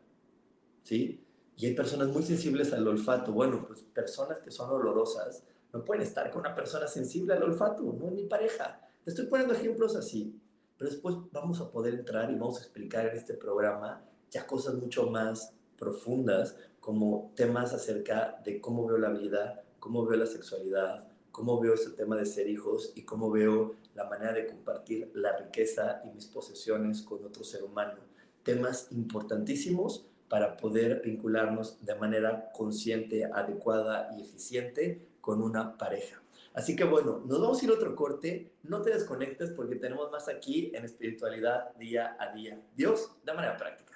[0.82, 1.24] ¿Sí?
[1.56, 3.32] Y hay personas muy sensibles al olfato.
[3.32, 7.82] Bueno, pues personas que son olorosas no pueden estar con una persona sensible al olfato,
[7.82, 8.80] no es mi pareja.
[9.02, 10.40] Te estoy poniendo ejemplos así,
[10.76, 14.74] pero después vamos a poder entrar y vamos a explicar en este programa ya cosas
[14.74, 21.08] mucho más profundas, como temas acerca de cómo veo la vida, cómo veo la sexualidad,
[21.32, 25.36] cómo veo ese tema de ser hijos y cómo veo la manera de compartir la
[25.36, 27.98] riqueza y mis posesiones con otro ser humano.
[28.42, 36.22] Temas importantísimos para poder vincularnos de manera consciente, adecuada y eficiente con una pareja.
[36.54, 38.52] Así que bueno, nos vamos a ir a otro corte.
[38.62, 42.58] No te desconectes porque tenemos más aquí en espiritualidad día a día.
[42.74, 43.95] Dios, de manera práctica.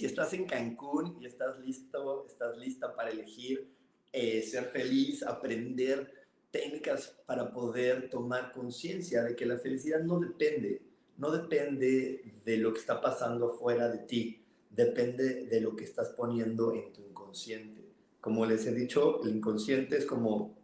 [0.00, 3.68] Si estás en Cancún y estás listo, estás lista para elegir
[4.10, 6.10] eh, ser feliz, aprender
[6.50, 10.80] técnicas para poder tomar conciencia de que la felicidad no depende,
[11.18, 16.08] no depende de lo que está pasando fuera de ti, depende de lo que estás
[16.08, 17.84] poniendo en tu inconsciente.
[18.22, 20.56] Como les he dicho, el inconsciente es como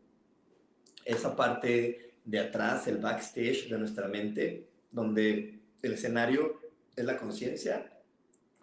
[1.05, 6.59] esa parte de atrás, el backstage de nuestra mente, donde el escenario
[6.96, 7.92] es la conciencia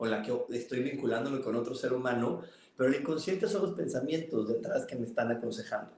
[0.03, 2.41] con la que estoy vinculándome con otro ser humano,
[2.75, 5.93] pero el inconsciente son los pensamientos detrás que me están aconsejando.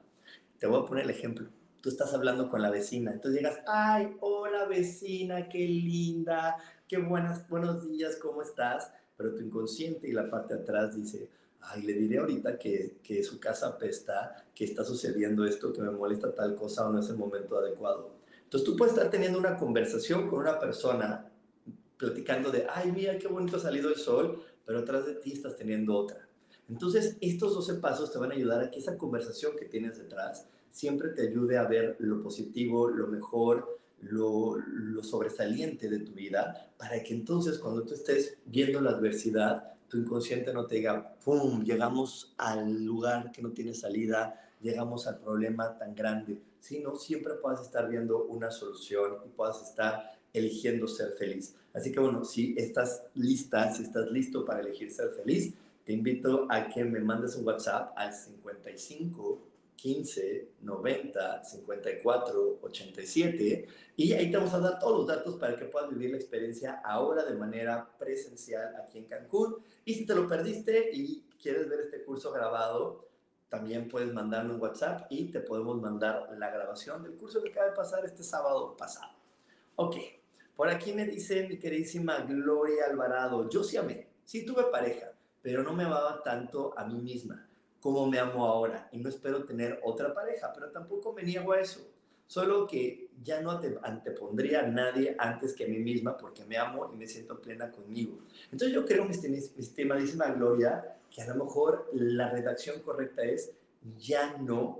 [0.59, 1.49] Te voy a poner el ejemplo.
[1.81, 6.55] Tú estás hablando con la vecina, entonces llegas, ay, hola vecina, qué linda,
[6.87, 8.91] qué buenas, buenos días, ¿cómo estás?
[9.17, 13.23] Pero tu inconsciente y la parte de atrás dice, ay, le diré ahorita que, que
[13.23, 17.09] su casa apesta, que está sucediendo esto, que me molesta tal cosa o no es
[17.09, 18.11] el momento adecuado.
[18.43, 21.24] Entonces tú puedes estar teniendo una conversación con una persona
[21.97, 25.55] platicando de, ay, mira qué bonito ha salido el sol, pero atrás de ti estás
[25.55, 26.27] teniendo otra.
[26.69, 30.47] Entonces, estos 12 pasos te van a ayudar a que esa conversación que tienes detrás
[30.71, 36.73] siempre te ayude a ver lo positivo, lo mejor, lo, lo sobresaliente de tu vida,
[36.77, 41.63] para que entonces cuando tú estés viendo la adversidad, tu inconsciente no te diga, ¡pum!,
[41.63, 47.62] llegamos al lugar que no tiene salida, llegamos al problema tan grande, sino siempre puedas
[47.62, 51.55] estar viendo una solución y puedas estar eligiendo ser feliz.
[51.75, 56.47] Así que bueno, si estás lista, si estás listo para elegir ser feliz, te invito
[56.49, 59.41] a que me mandes un WhatsApp al 55
[59.75, 65.65] 15 90 54 87 y ahí te vamos a dar todos los datos para que
[65.65, 69.57] puedas vivir la experiencia ahora de manera presencial aquí en Cancún.
[69.83, 73.05] Y si te lo perdiste y quieres ver este curso grabado,
[73.49, 77.67] también puedes mandarme un WhatsApp y te podemos mandar la grabación del curso que acaba
[77.67, 79.11] de pasar este sábado pasado.
[79.75, 79.97] Ok,
[80.55, 85.63] por aquí me dice mi queridísima Gloria Alvarado, yo sí amé, sí tuve pareja, pero
[85.63, 87.47] no me amaba tanto a mí misma
[87.85, 91.59] como me amo ahora y no espero tener otra pareja, pero tampoco me niego a
[91.59, 91.87] eso.
[92.25, 93.51] Solo que ya no
[93.83, 97.69] antepondría a nadie antes que a mí misma porque me amo y me siento plena
[97.69, 98.17] conmigo.
[98.45, 103.51] Entonces yo creo, mi estimadísima Gloria, que a lo mejor la redacción correcta es,
[103.99, 104.79] ya no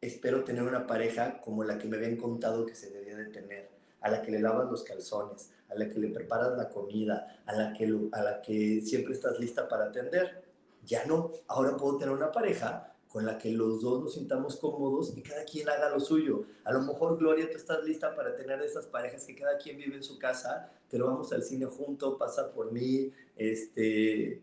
[0.00, 3.75] espero tener una pareja como la que me habían contado que se debía de tener
[4.06, 7.52] a la que le lavas los calzones, a la que le preparas la comida, a
[7.52, 10.44] la que, a la que siempre estás lista para atender.
[10.84, 15.12] Ya no, ahora puedo tener una pareja con la que los dos nos sintamos cómodos
[15.16, 16.44] y cada quien haga lo suyo.
[16.64, 19.96] A lo mejor, Gloria, tú estás lista para tener esas parejas que cada quien vive
[19.96, 24.40] en su casa, pero vamos al cine junto, pasa por mí, este,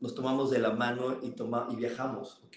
[0.00, 2.56] nos tomamos de la mano y, toma, y viajamos, ¿ok?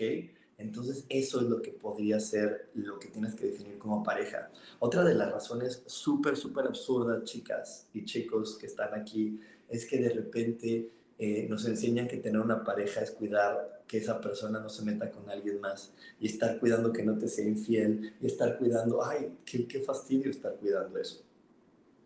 [0.60, 4.51] Entonces eso es lo que podría ser lo que tienes que definir como pareja.
[4.80, 9.39] Otra de las razones súper, súper absurdas, chicas y chicos que están aquí,
[9.70, 14.20] es que de repente eh, nos enseñan que tener una pareja es cuidar que esa
[14.20, 18.14] persona no se meta con alguien más y estar cuidando que no te sea infiel
[18.22, 21.24] y estar cuidando, ay, qué, qué fastidio estar cuidando eso.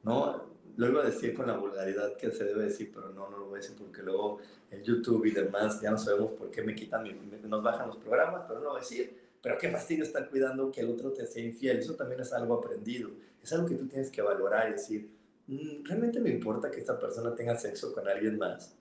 [0.04, 0.53] ¿No?
[0.76, 3.46] Lo iba a decir con la vulgaridad que se debe decir, pero no, no lo
[3.46, 4.40] voy a decir porque luego
[4.72, 7.06] el YouTube y demás ya no sabemos por qué me quitan,
[7.44, 9.24] nos bajan los programas, pero no lo voy a decir.
[9.44, 11.80] Pero qué fastidio estar cuidando que el otro te sea infiel.
[11.80, 13.12] Eso también es algo aprendido.
[13.44, 15.10] Es algo que tú tienes que valorar y decir,
[15.48, 18.74] mm, ¿realmente me importa que esta persona tenga sexo con alguien más?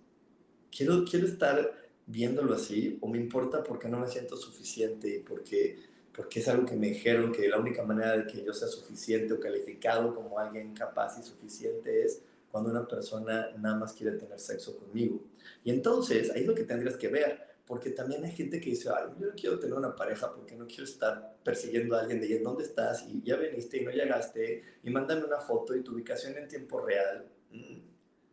[0.70, 5.78] Quiero, quiero estar viéndolo así o me importa porque no me siento suficiente y porque,
[6.14, 9.32] porque es algo que me dijeron que la única manera de que yo sea suficiente
[9.32, 14.38] o calificado como alguien capaz y suficiente es cuando una persona nada más quiere tener
[14.38, 15.22] sexo conmigo.
[15.64, 18.90] Y entonces ahí es lo que tendrías que ver, porque también hay gente que dice,
[18.94, 22.38] ay, yo no quiero tener una pareja porque no quiero estar persiguiendo a alguien de
[22.40, 26.36] dónde estás y ya veniste y no llegaste y mándame una foto y tu ubicación
[26.36, 27.26] en tiempo real.
[27.50, 27.78] Mm.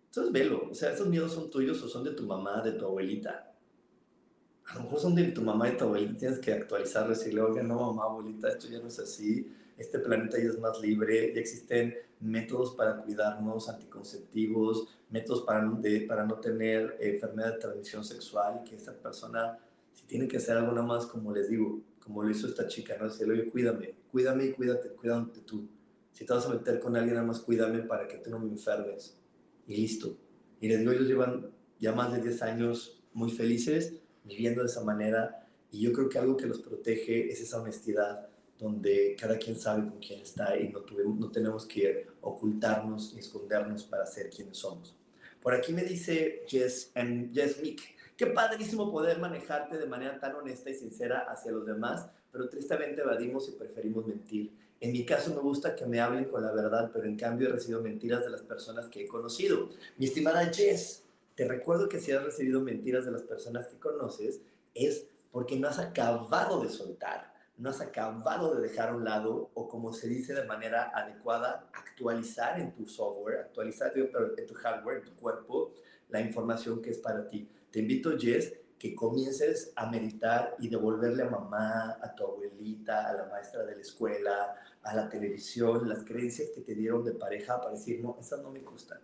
[0.08, 2.86] Entonces velo, o sea, esos miedos son tuyos o son de tu mamá, de tu
[2.86, 3.49] abuelita.
[4.70, 7.42] A lo mejor son de tu mamá y tu abuelita, tienes que actualizarles y decirle,
[7.42, 11.34] oye, no, mamá, abuelita, esto ya no es así, este planeta ya es más libre,
[11.34, 15.68] ya existen métodos para cuidarnos, anticonceptivos, métodos para,
[16.08, 19.58] para no tener enfermedad de transmisión sexual, que esta persona,
[19.94, 22.96] si tiene que hacer algo nada más, como les digo, como lo hizo esta chica,
[23.00, 23.06] ¿no?
[23.06, 25.68] Decirle, oye, cuídame, cuídame y cuídate, cuídate tú.
[26.12, 28.50] Si te vas a meter con alguien, nada más cuídame para que tú no me
[28.50, 29.18] enfermes.
[29.66, 30.18] Y listo.
[30.60, 34.84] Y les digo, ellos llevan ya más de 10 años muy felices, viviendo de esa
[34.84, 39.58] manera, y yo creo que algo que los protege es esa honestidad, donde cada quien
[39.58, 44.30] sabe con quién está y no, tuvimos, no tenemos que ocultarnos ni escondernos para ser
[44.30, 44.96] quienes somos.
[45.42, 47.82] Por aquí me dice Jess, um, Jess Mick,
[48.18, 53.02] qué padrísimo poder manejarte de manera tan honesta y sincera hacia los demás, pero tristemente
[53.02, 54.52] evadimos y preferimos mentir.
[54.82, 57.52] En mi caso me gusta que me hablen con la verdad, pero en cambio he
[57.52, 59.70] recibido mentiras de las personas que he conocido.
[59.98, 61.04] Mi estimada Jess,
[61.40, 64.42] te recuerdo que si has recibido mentiras de las personas que conoces,
[64.74, 69.52] es porque no has acabado de soltar no has acabado de dejar a un lado
[69.54, 74.98] o como se dice de manera adecuada, actualizar en tu software, actualizar en tu hardware,
[74.98, 75.74] en tu cuerpo,
[76.10, 77.50] la información que es para ti.
[77.72, 83.14] Te invito, Jess, que comiences a meditar y devolverle a mamá, a tu abuelita, a
[83.14, 87.60] la maestra de la escuela, a la televisión, las creencias que te dieron de pareja
[87.60, 89.00] para decir, no, esas no me gustan.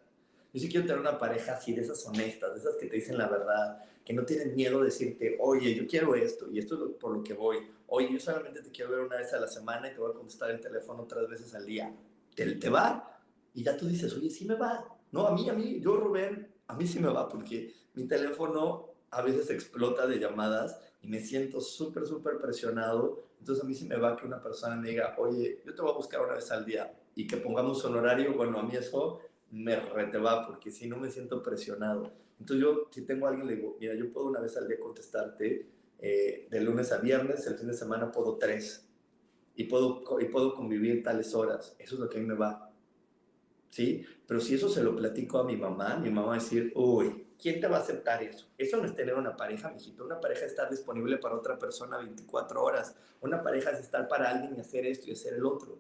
[0.56, 3.18] Yo sí quiero tener una pareja así, de esas honestas, de esas que te dicen
[3.18, 6.96] la verdad, que no tienen miedo de decirte, oye, yo quiero esto y esto es
[6.96, 9.90] por lo que voy oye, yo solamente te quiero ver una vez a la semana
[9.90, 11.94] y te voy a contestar el teléfono tres veces al día.
[12.36, 13.22] ¿Te, te va?
[13.54, 14.86] Y ya tú dices, oye, sí me va.
[15.12, 18.90] No, a mí, a mí, yo, Rubén, a mí sí me va porque mi teléfono
[19.12, 23.24] a veces explota de llamadas y me siento súper, súper presionado.
[23.40, 25.92] Entonces a mí sí me va que una persona me diga, oye, yo te voy
[25.92, 28.34] a buscar una vez al día y que pongamos un horario.
[28.34, 29.22] Bueno, a mí eso
[29.56, 32.12] me rete va porque si no me siento presionado.
[32.40, 34.78] Entonces yo, si tengo a alguien, le digo, mira, yo puedo una vez al día
[34.80, 38.90] contestarte eh, de lunes a viernes, el fin de semana puedo tres
[39.56, 41.74] y puedo, y puedo convivir tales horas.
[41.80, 42.70] Eso es lo que a mí me va.
[43.70, 44.06] ¿Sí?
[44.28, 47.28] Pero si eso se lo platico a mi mamá, mi mamá va a decir, uy,
[47.42, 48.50] ¿quién te va a aceptar eso?
[48.58, 50.04] Eso no es tener una pareja, mijito.
[50.04, 52.94] Una pareja es estar disponible para otra persona 24 horas.
[53.22, 55.80] Una pareja es estar para alguien y hacer esto y hacer el otro.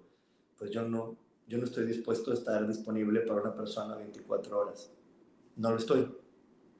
[0.57, 1.17] Pues yo no,
[1.47, 4.91] yo no estoy dispuesto a estar disponible para una persona 24 horas.
[5.55, 6.07] No lo estoy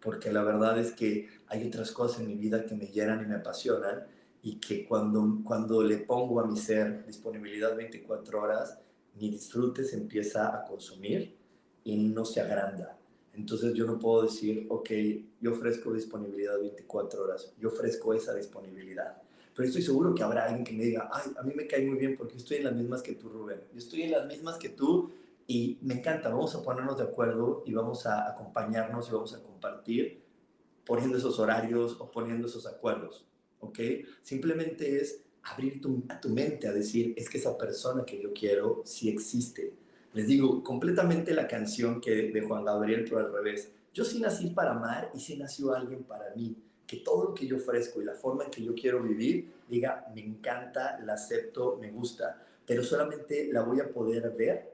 [0.05, 3.28] porque la verdad es que hay otras cosas en mi vida que me llenan y
[3.28, 4.05] me apasionan
[4.43, 8.80] y que cuando, cuando le pongo a mi ser disponibilidad 24 horas,
[9.16, 11.36] mi disfrute se empieza a consumir
[11.84, 12.95] y no se agranda.
[13.34, 14.89] Entonces yo no puedo decir, ok,
[15.41, 19.22] yo ofrezco disponibilidad 24 horas, yo ofrezco esa disponibilidad.
[19.56, 21.97] Pero estoy seguro que habrá alguien que me diga, ay, a mí me cae muy
[21.97, 23.62] bien porque estoy en las mismas que tú, Rubén.
[23.72, 25.12] Yo estoy en las mismas que tú
[25.47, 29.41] y me encanta, vamos a ponernos de acuerdo y vamos a acompañarnos y vamos a
[29.41, 30.22] compartir
[30.86, 33.26] poniendo esos horarios o poniendo esos acuerdos,
[33.60, 33.80] ¿ok?
[34.22, 38.34] Simplemente es abrir tu, a tu mente a decir, es que esa persona que yo
[38.34, 39.74] quiero sí existe.
[40.14, 43.72] Les digo, completamente la canción que de Juan Gabriel, pero al revés.
[43.93, 46.56] Yo sí nací para amar y sí nació alguien para mí.
[46.86, 50.06] Que todo lo que yo ofrezco y la forma en que yo quiero vivir, diga,
[50.14, 54.74] me encanta, la acepto, me gusta, pero solamente la voy a poder ver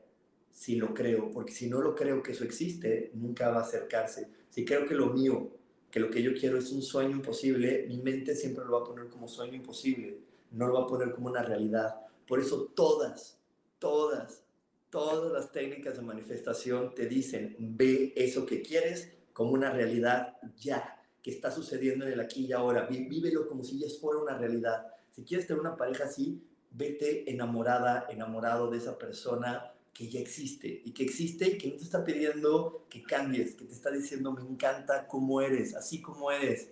[0.51, 4.27] si lo creo, porque si no lo creo que eso existe, nunca va a acercarse.
[4.49, 5.49] Si creo que lo mío,
[5.89, 8.89] que lo que yo quiero es un sueño imposible, mi mente siempre lo va a
[8.89, 10.19] poner como sueño imposible,
[10.51, 11.95] no lo va a poner como una realidad.
[12.27, 13.39] Por eso todas,
[13.79, 14.43] todas,
[14.89, 21.00] todas las técnicas de manifestación te dicen, ve eso que quieres como una realidad ya,
[21.21, 24.87] que está sucediendo en el aquí y ahora, vívelo como si ya fuera una realidad.
[25.11, 30.81] Si quieres tener una pareja así, vete enamorada, enamorado de esa persona, que ya existe
[30.85, 34.31] y que existe y que no te está pidiendo que cambies, que te está diciendo
[34.31, 36.71] me encanta cómo eres, así como eres,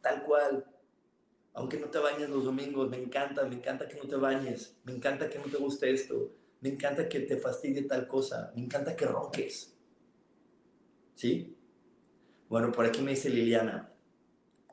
[0.00, 0.66] tal cual.
[1.52, 4.92] Aunque no te bañes los domingos, me encanta, me encanta que no te bañes, me
[4.92, 8.96] encanta que no te guste esto, me encanta que te fastidie tal cosa, me encanta
[8.96, 9.72] que ronques.
[11.14, 11.53] ¿Sí?
[12.54, 13.90] Bueno, por aquí me dice Liliana.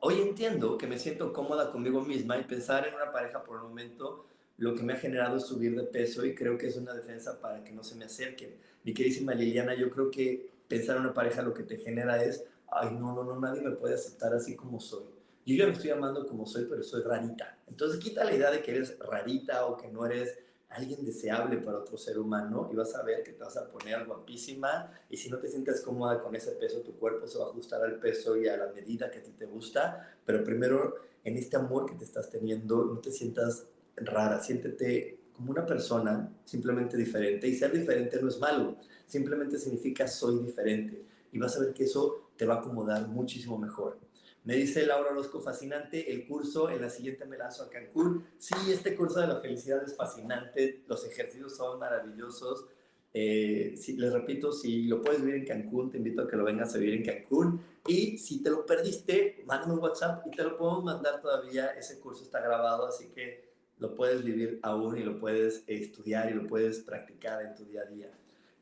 [0.02, 3.64] Hoy entiendo que me siento cómoda conmigo misma y pensar en una pareja por el
[3.64, 4.24] momento
[4.56, 7.40] lo que me ha generado es subir de peso y creo que es una defensa
[7.40, 8.54] para que no se me acerquen.
[8.84, 12.44] Mi queridísima Liliana, yo creo que pensar en una pareja lo que te genera es,
[12.70, 15.06] ay, no, no, no, nadie me puede aceptar así como soy.
[15.44, 17.58] Yo ya me estoy amando como soy, pero soy rarita.
[17.66, 20.38] Entonces quita la idea de que eres rarita o que no eres
[20.74, 24.04] alguien deseable para otro ser humano y vas a ver que te vas a poner
[24.06, 27.48] guapísima y si no te sientes cómoda con ese peso, tu cuerpo se va a
[27.48, 30.94] ajustar al peso y a la medida que a ti te gusta, pero primero
[31.24, 33.66] en este amor que te estás teniendo, no te sientas
[33.96, 37.48] rara, siéntete como una persona simplemente diferente.
[37.48, 41.04] Y ser diferente no es malo, simplemente significa soy diferente.
[41.32, 43.98] Y vas a ver que eso te va a acomodar muchísimo mejor.
[44.44, 48.26] Me dice Laura Orozco, fascinante el curso, en la siguiente me lanzo a Cancún.
[48.38, 52.66] Sí, este curso de la felicidad es fascinante, los ejercicios son maravillosos.
[53.14, 56.74] Eh, les repito, si lo puedes vivir en Cancún, te invito a que lo vengas
[56.74, 57.60] a vivir en Cancún.
[57.86, 61.68] Y si te lo perdiste, mándame un WhatsApp y te lo podemos mandar todavía.
[61.78, 66.34] Ese curso está grabado, así que lo puedes vivir aún y lo puedes estudiar y
[66.34, 68.10] lo puedes practicar en tu día a día.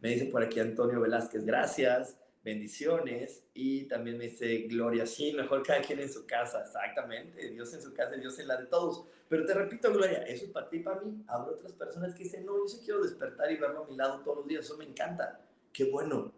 [0.02, 3.44] Me dice por aquí Antonio Velázquez, gracias bendiciones.
[3.54, 7.82] Y también me dice Gloria, sí, mejor cada quien en su casa, exactamente, Dios en
[7.82, 9.04] su casa, Dios en la de todos.
[9.28, 11.22] Pero te repito, Gloria, eso es para ti, para mí.
[11.26, 14.20] Habrá otras personas que dicen, no, yo sí quiero despertar y verlo a mi lado
[14.22, 15.40] todos los días, eso me encanta.
[15.72, 16.32] Qué bueno.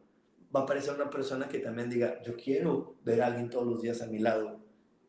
[0.54, 3.80] Va a aparecer una persona que también diga, yo quiero ver a alguien todos los
[3.80, 4.60] días a mi lado.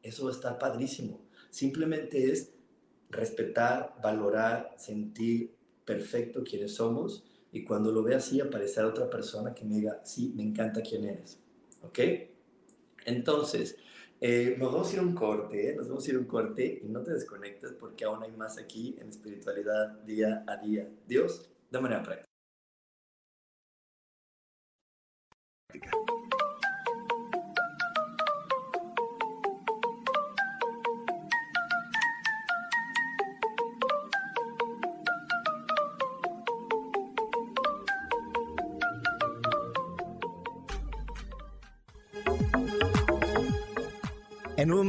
[0.02, 1.26] Eso está padrísimo.
[1.50, 2.54] Simplemente es
[3.10, 5.54] respetar, valorar, sentir
[5.86, 10.34] perfecto quienes somos y cuando lo ve así aparecerá otra persona que me diga, sí,
[10.36, 11.40] me encanta quién eres.
[11.84, 12.00] ¿Ok?
[13.06, 13.78] Entonces,
[14.20, 15.76] eh, nos vamos a ir un corte, ¿eh?
[15.76, 18.96] nos vamos a ir un corte y no te desconectes porque aún hay más aquí
[19.00, 20.90] en espiritualidad día a día.
[21.08, 22.26] Dios, de manera práctica.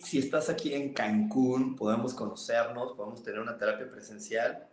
[0.00, 4.66] Si estás aquí en Cancún, podemos conocernos, podemos tener una terapia presencial.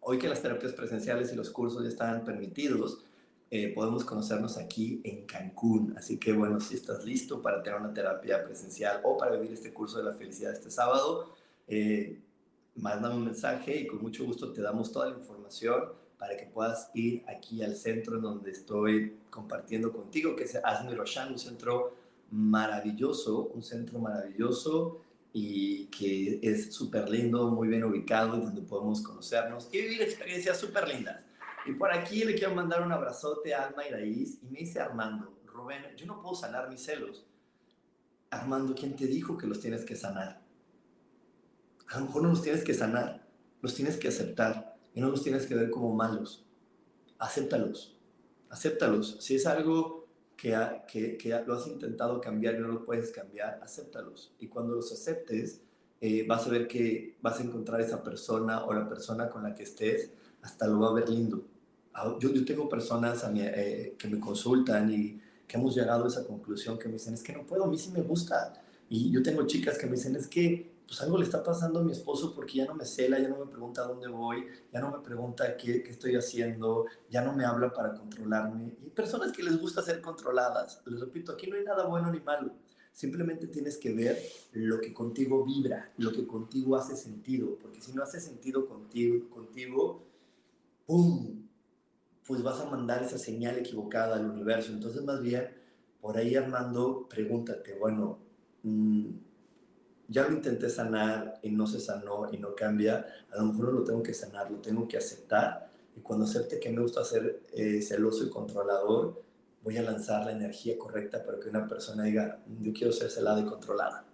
[0.00, 3.04] Hoy que las terapias presenciales y los cursos ya están permitidos,
[3.50, 5.94] eh, podemos conocernos aquí en Cancún.
[5.96, 9.72] Así que bueno, si estás listo para tener una terapia presencial o para vivir este
[9.72, 11.34] curso de la felicidad este sábado,
[11.68, 12.20] eh,
[12.74, 15.84] mándame un mensaje y con mucho gusto te damos toda la información
[16.18, 20.94] para que puedas ir aquí al centro en donde estoy compartiendo contigo, que es Asmi
[20.94, 22.01] Roshan, un centro
[22.32, 25.02] maravilloso, un centro maravilloso
[25.32, 30.88] y que es súper lindo, muy bien ubicado, donde podemos conocernos y vivir experiencias súper
[30.88, 31.24] lindas.
[31.66, 35.38] Y por aquí le quiero mandar un abrazote a Alma Iraíz y me dice Armando,
[35.46, 37.26] Rubén, yo no puedo sanar mis celos.
[38.30, 40.42] Armando, ¿quién te dijo que los tienes que sanar?
[41.88, 43.28] A lo mejor no los tienes que sanar,
[43.60, 46.46] los tienes que aceptar y no los tienes que ver como malos.
[47.18, 47.98] Acéptalos,
[48.48, 49.18] acéptalos.
[49.20, 50.01] Si es algo
[50.42, 54.32] que, que, lo has intentado cambiar y no lo puedes cambiar, acéptalos.
[54.40, 55.60] Y cuando los aceptes,
[56.00, 59.54] eh, vas a ver que vas a encontrar esa persona o la persona con la
[59.54, 60.10] que estés,
[60.42, 61.44] hasta lo va a ver lindo.
[61.94, 66.06] Ah, yo, yo tengo personas a mí, eh, que me consultan y que hemos llegado
[66.06, 68.52] a esa conclusión que me dicen, es que no puedo, a mí sí me gusta.
[68.88, 71.82] Y yo tengo chicas que me dicen, es que pues algo le está pasando a
[71.82, 74.90] mi esposo porque ya no me cela, ya no me pregunta dónde voy, ya no
[74.90, 78.76] me pregunta qué, qué estoy haciendo, ya no me habla para controlarme.
[78.84, 80.82] Y personas que les gusta ser controladas.
[80.86, 82.52] Les repito, aquí no hay nada bueno ni malo.
[82.92, 84.18] Simplemente tienes que ver
[84.52, 89.30] lo que contigo vibra, lo que contigo hace sentido, porque si no hace sentido contigo,
[89.30, 90.02] contigo
[90.86, 91.48] ¡pum!
[92.26, 94.72] Pues vas a mandar esa señal equivocada al universo.
[94.72, 95.48] Entonces, más bien,
[96.00, 98.18] por ahí Armando, pregúntate, bueno,
[98.62, 99.10] mmm,
[100.12, 103.72] ya lo intenté sanar y no se sanó y no cambia, a lo mejor no
[103.72, 105.70] lo tengo que sanar, lo tengo que aceptar.
[105.96, 109.22] Y cuando acepte que me gusta ser eh, celoso y controlador,
[109.62, 113.40] voy a lanzar la energía correcta para que una persona diga, yo quiero ser celada
[113.40, 114.04] y controlada.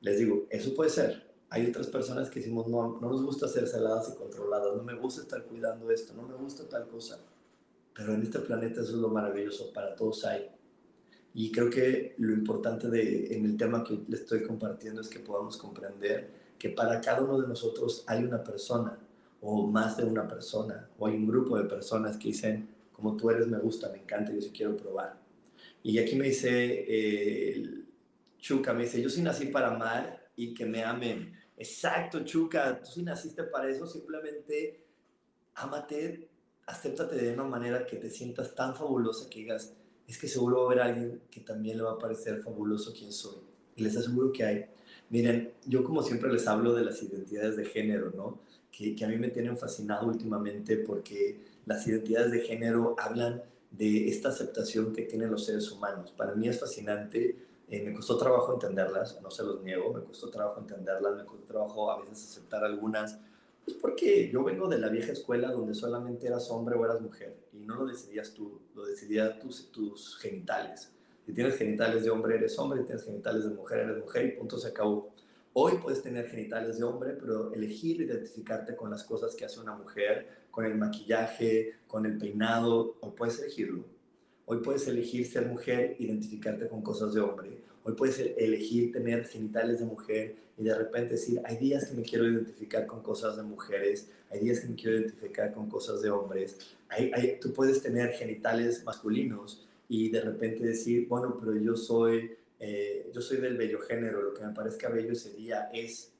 [0.00, 1.28] Les digo, eso puede ser.
[1.50, 4.94] Hay otras personas que decimos, no, no nos gusta ser celadas y controladas, no me
[4.94, 7.18] gusta estar cuidando esto, no me gusta tal cosa.
[7.94, 10.50] Pero en este planeta eso es lo maravilloso, para todos hay.
[11.34, 15.20] Y creo que lo importante de, en el tema que le estoy compartiendo es que
[15.20, 18.98] podamos comprender que para cada uno de nosotros hay una persona
[19.40, 23.30] o más de una persona o hay un grupo de personas que dicen, como tú
[23.30, 25.20] eres, me gusta, me encanta, yo sí quiero probar.
[25.82, 27.84] Y aquí me dice eh,
[28.38, 31.32] Chuca, me dice, yo sí nací para amar y que me amen.
[31.56, 34.84] Exacto, Chuca, tú sí naciste para eso, simplemente
[35.54, 36.28] ámate,
[36.66, 39.74] acéptate de una manera que te sientas tan fabulosa que digas,
[40.08, 43.12] es que seguro va a haber alguien que también le va a parecer fabuloso quien
[43.12, 43.36] soy.
[43.76, 44.64] Y les aseguro que hay.
[45.10, 48.40] Miren, yo como siempre les hablo de las identidades de género, ¿no?
[48.72, 54.08] Que, que a mí me tienen fascinado últimamente porque las identidades de género hablan de
[54.08, 56.12] esta aceptación que tienen los seres humanos.
[56.12, 57.36] Para mí es fascinante,
[57.68, 61.44] eh, me costó trabajo entenderlas, no se los niego, me costó trabajo entenderlas, me costó
[61.44, 63.18] trabajo a veces aceptar algunas,
[63.64, 67.36] pues porque yo vengo de la vieja escuela donde solamente eras hombre o eras mujer
[67.58, 70.92] y no lo decidías tú, lo decidían tus, tus genitales.
[71.26, 74.38] Si tienes genitales de hombre, eres hombre, si tienes genitales de mujer, eres mujer y
[74.38, 75.12] punto se acabó.
[75.52, 79.74] Hoy puedes tener genitales de hombre, pero elegir identificarte con las cosas que hace una
[79.74, 83.84] mujer, con el maquillaje, con el peinado, o puedes elegirlo.
[84.46, 87.62] Hoy puedes elegir ser mujer, identificarte con cosas de hombre.
[87.84, 92.02] Hoy puedes elegir tener genitales de mujer y de repente decir, hay días que me
[92.02, 96.10] quiero identificar con cosas de mujeres, hay días que me quiero identificar con cosas de
[96.10, 96.58] hombres.
[96.88, 102.32] Hay, hay, tú puedes tener genitales masculinos y de repente decir, bueno, pero yo soy,
[102.58, 106.12] eh, yo soy del bello género, lo que me parezca bello ese día es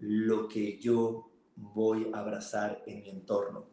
[0.00, 3.66] lo que yo voy a abrazar en mi entorno.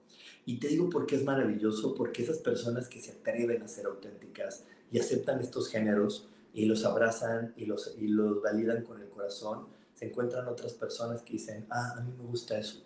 [0.46, 3.86] Y te digo por qué es maravilloso, porque esas personas que se atreven a ser
[3.86, 9.10] auténticas y aceptan estos géneros y los abrazan y los, y los validan con el
[9.10, 12.86] corazón, se encuentran otras personas que dicen, ah, a mí me gusta eso,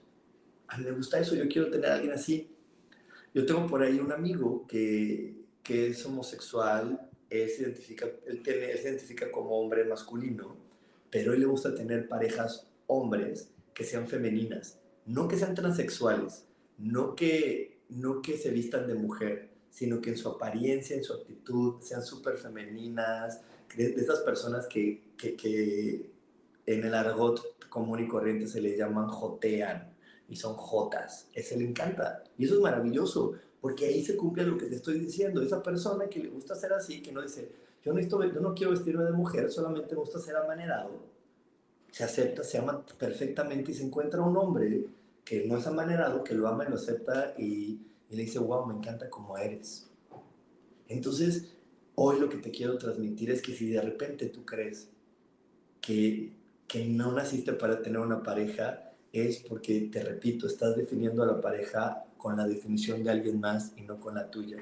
[0.67, 2.49] a mí me gusta eso, yo quiero tener a alguien así.
[3.33, 8.71] Yo tengo por ahí un amigo que, que es homosexual, él se, identifica, él, tiene,
[8.71, 10.55] él se identifica como hombre masculino,
[11.09, 16.45] pero él le gusta tener parejas hombres que sean femeninas, no que sean transexuales,
[16.77, 21.13] no que, no que se vistan de mujer, sino que en su apariencia, en su
[21.13, 23.41] actitud, sean súper femeninas,
[23.75, 26.11] de, esas personas que, que, que,
[26.65, 29.93] en el argot común y corriente se les llaman jotean
[30.29, 31.29] y son jotas.
[31.33, 32.23] Eso le encanta.
[32.37, 35.41] Y eso es maravilloso, porque ahí se cumple lo que te estoy diciendo.
[35.41, 37.49] Esa persona que le gusta ser así, que no dice,
[37.83, 40.91] yo no, yo no quiero vestirme de mujer, solamente me gusta ser amanerado,
[41.89, 44.87] se acepta, se ama perfectamente y se encuentra un hombre
[45.23, 48.65] que no es amanerado, que lo ama y lo acepta y, y le dice, wow,
[48.65, 49.89] me encanta como eres.
[50.87, 51.56] Entonces,
[51.99, 54.89] hoy lo que te quiero transmitir es que si de repente tú crees
[55.81, 56.31] que,
[56.67, 61.41] que no naciste para tener una pareja, es porque, te repito, estás definiendo a la
[61.41, 64.57] pareja con la definición de alguien más y no con la tuya.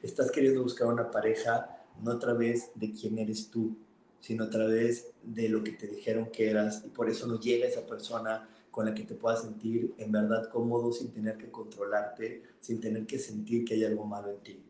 [0.00, 3.76] Estás queriendo buscar una pareja no a través de quién eres tú,
[4.20, 7.66] sino a través de lo que te dijeron que eras y por eso no llega
[7.66, 12.42] esa persona con la que te puedas sentir en verdad cómodo sin tener que controlarte,
[12.60, 14.62] sin tener que sentir que hay algo malo en ti.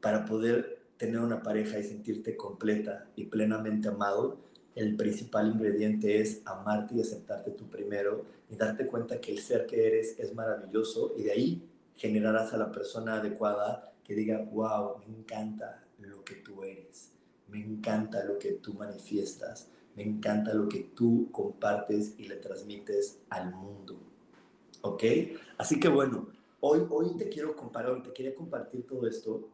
[0.00, 4.36] Para poder tener una pareja y sentirte completa y plenamente amado,
[4.74, 9.64] el principal ingrediente es amarte y aceptarte tú primero y darte cuenta que el ser
[9.64, 14.98] que eres es maravilloso y de ahí generarás a la persona adecuada que diga, wow,
[14.98, 17.12] me encanta lo que tú eres,
[17.48, 23.20] me encanta lo que tú manifiestas, me encanta lo que tú compartes y le transmites
[23.30, 23.98] al mundo.
[24.82, 25.02] ¿Ok?
[25.56, 26.28] Así que bueno,
[26.60, 29.48] hoy, hoy te quiero comparar, te quería compartir todo esto,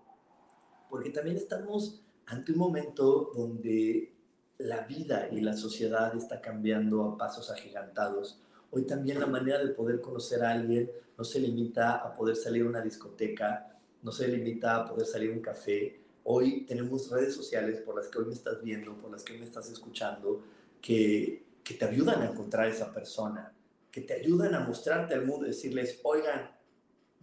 [0.89, 4.13] porque también estamos ante un momento donde
[4.59, 8.41] la vida y la sociedad está cambiando a pasos agigantados.
[8.71, 12.63] Hoy también la manera de poder conocer a alguien no se limita a poder salir
[12.63, 17.37] a una discoteca, no se limita a poder salir a un café, Hoy tenemos redes
[17.37, 20.43] sociales por las que hoy me estás viendo, por las que hoy me estás escuchando,
[20.83, 23.55] que, que te ayudan a encontrar esa persona,
[23.93, 26.51] que te ayudan a mostrarte al mundo decirles, oigan,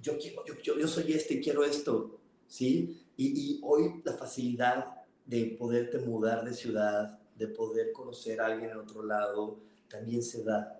[0.01, 2.21] yo, quiero, yo, yo, soy este y quiero esto,
[2.53, 3.03] ¿sí?
[3.17, 4.85] Y, y hoy la facilidad
[5.25, 10.43] de poderte mudar de ciudad de poder conocer a alguien en otro lado también se
[10.43, 10.79] da.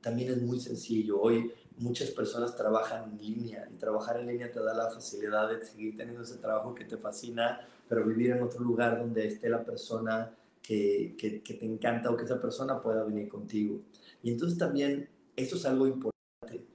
[0.00, 1.20] También es muy sencillo.
[1.20, 5.64] Hoy muchas personas trabajan en línea y trabajar en línea te da la facilidad de
[5.64, 9.64] seguir teniendo ese trabajo que te fascina, pero vivir en otro lugar donde esté la
[9.64, 13.80] persona que, que, te encanta o que esa persona pueda venir contigo.
[14.24, 16.66] Y entonces también eso es algo importante.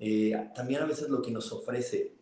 [0.00, 2.12] Eh, también a veces lo que nos ofrece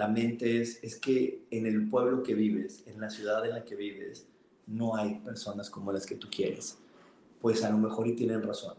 [0.00, 3.66] la mente es, es que en el pueblo que vives, en la ciudad en la
[3.66, 4.26] que vives,
[4.66, 6.78] no hay personas como las que tú quieres.
[7.38, 8.76] Pues a lo mejor y tienen razón.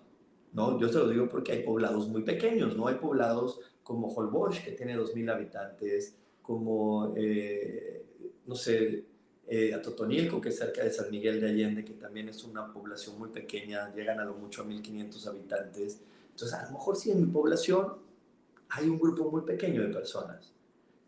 [0.52, 0.80] ¿no?
[0.80, 2.88] Yo te lo digo porque hay poblados muy pequeños, ¿no?
[2.88, 8.04] Hay poblados como Holbox, que tiene 2.000 habitantes, como, eh,
[8.48, 9.06] no sé,
[9.48, 9.80] eh,
[10.42, 13.94] que es cerca de San Miguel de Allende, que también es una población muy pequeña,
[13.94, 16.02] llegan a lo mucho a 1.500 habitantes.
[16.32, 17.94] Entonces, a lo mejor sí en mi población
[18.70, 20.52] hay un grupo muy pequeño de personas,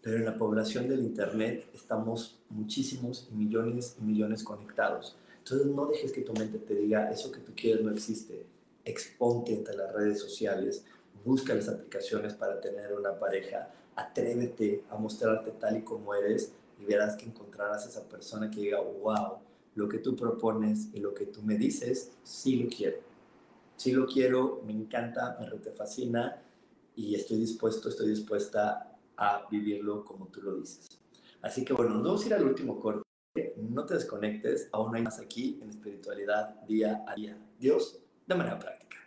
[0.03, 5.17] pero en la población del Internet estamos muchísimos y millones y millones conectados.
[5.39, 8.45] Entonces, no dejes que tu mente te diga, eso que tú quieres no existe
[8.85, 10.85] exponte entre las redes sociales,
[11.23, 16.85] busca las aplicaciones para tener una pareja, atrévete a mostrarte tal y como eres y
[16.85, 19.37] verás que encontrarás esa persona que diga, wow,
[19.75, 22.97] lo que tú propones y lo que tú me dices, sí lo quiero.
[23.77, 26.41] Sí lo quiero, me encanta, me fascina
[26.95, 30.99] y estoy dispuesto, estoy dispuesta a vivirlo como tú lo dices.
[31.41, 33.03] Así que bueno, nos vamos a ir al último corte.
[33.57, 37.37] No te desconectes, aún hay más aquí en espiritualidad día a día.
[37.59, 38.97] Dios de manera práctica.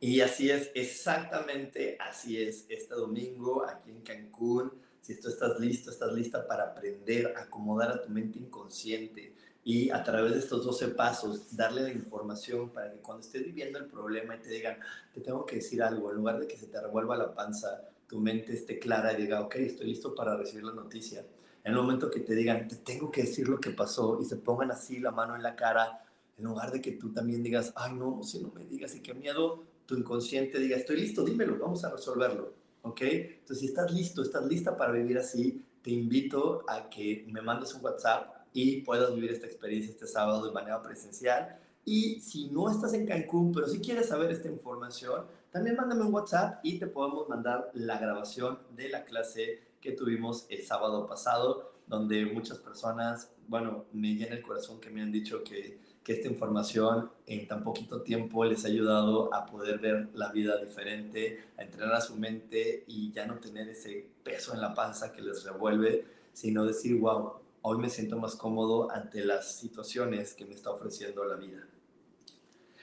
[0.00, 5.90] Y así es, exactamente así es, este domingo aquí en Cancún, si tú estás listo,
[5.90, 10.64] estás lista para aprender a acomodar a tu mente inconsciente y a través de estos
[10.64, 14.78] 12 pasos darle la información para que cuando estés viviendo el problema y te digan,
[15.12, 18.20] te tengo que decir algo, en lugar de que se te revuelva la panza, tu
[18.20, 21.24] mente esté clara y diga, ok, estoy listo para recibir la noticia.
[21.64, 24.36] En el momento que te digan, te tengo que decir lo que pasó y se
[24.36, 26.04] pongan así la mano en la cara,
[26.36, 29.14] en lugar de que tú también digas, ay, no, si no me digas y qué
[29.14, 32.52] miedo, tu inconsciente diga, estoy listo, dímelo, vamos a resolverlo,
[32.82, 33.00] ¿ok?
[33.00, 37.72] Entonces, si estás listo, estás lista para vivir así, te invito a que me mandes
[37.74, 41.58] un WhatsApp y puedas vivir esta experiencia este sábado de manera presencial.
[41.84, 46.14] Y si no estás en Cancún, pero si quieres saber esta información, también mándame un
[46.14, 51.74] WhatsApp y te podemos mandar la grabación de la clase que tuvimos el sábado pasado,
[51.86, 56.28] donde muchas personas, bueno, me llena el corazón que me han dicho que que esta
[56.28, 61.62] información en tan poquito tiempo les ha ayudado a poder ver la vida diferente, a
[61.62, 65.42] entrenar a su mente y ya no tener ese peso en la panza que les
[65.44, 67.32] revuelve, sino decir, wow,
[67.66, 71.66] hoy me siento más cómodo ante las situaciones que me está ofreciendo la vida.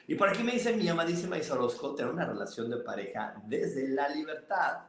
[0.08, 3.88] Y por aquí me dice mi amadísima Isa Orozco, tener una relación de pareja desde
[3.90, 4.86] la libertad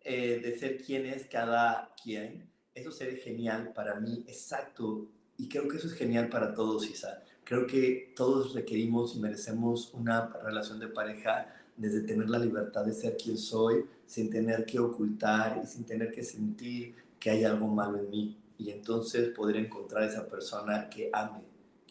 [0.00, 2.48] eh, de ser quien es cada quien.
[2.72, 5.08] Eso sería genial para mí, exacto.
[5.36, 9.92] Y creo que eso es genial para todos, Isa Creo que todos requerimos y merecemos
[9.92, 14.78] una relación de pareja desde tener la libertad de ser quien soy, sin tener que
[14.78, 18.36] ocultar y sin tener que sentir que hay algo malo en mí.
[18.58, 21.42] Y entonces poder encontrar esa persona que ame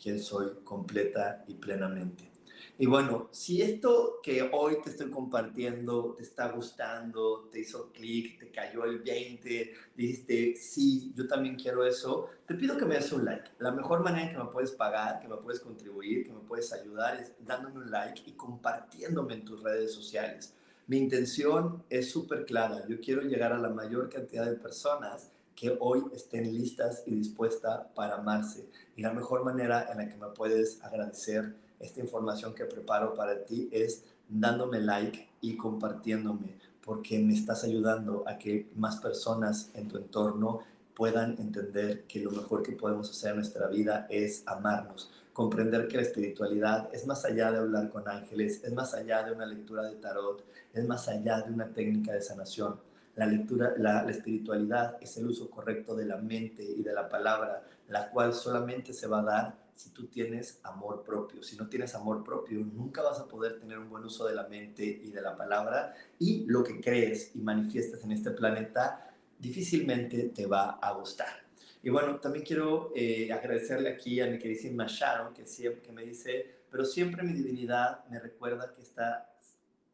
[0.02, 2.36] quien soy completa y plenamente.
[2.78, 8.38] Y bueno, si esto que hoy te estoy compartiendo te está gustando, te hizo clic,
[8.38, 13.12] te cayó el 20, dijiste, sí, yo también quiero eso, te pido que me des
[13.14, 13.52] un like.
[13.60, 17.16] La mejor manera que me puedes pagar, que me puedes contribuir, que me puedes ayudar
[17.16, 20.54] es dándome un like y compartiéndome en tus redes sociales.
[20.88, 22.86] Mi intención es súper clara.
[22.88, 27.88] Yo quiero llegar a la mayor cantidad de personas que hoy estén listas y dispuestas
[27.96, 28.68] para amarse.
[28.96, 33.46] Y la mejor manera en la que me puedes agradecer esta información que preparo para
[33.46, 39.88] ti es dándome like y compartiéndome, porque me estás ayudando a que más personas en
[39.88, 40.62] tu entorno
[40.96, 45.98] puedan entender que lo mejor que podemos hacer en nuestra vida es amarnos, comprender que
[45.98, 49.84] la espiritualidad es más allá de hablar con ángeles, es más allá de una lectura
[49.84, 52.80] de tarot, es más allá de una técnica de sanación.
[53.16, 57.08] La lectura, la, la espiritualidad es el uso correcto de la mente y de la
[57.08, 61.44] palabra, la cual solamente se va a dar si tú tienes amor propio.
[61.44, 64.48] Si no tienes amor propio, nunca vas a poder tener un buen uso de la
[64.48, 70.30] mente y de la palabra y lo que crees y manifiestas en este planeta difícilmente
[70.30, 71.46] te va a gustar.
[71.84, 76.04] Y bueno, también quiero eh, agradecerle aquí a mi queridísima Sharon, que siempre que me
[76.04, 79.35] dice, pero siempre mi divinidad me recuerda que está,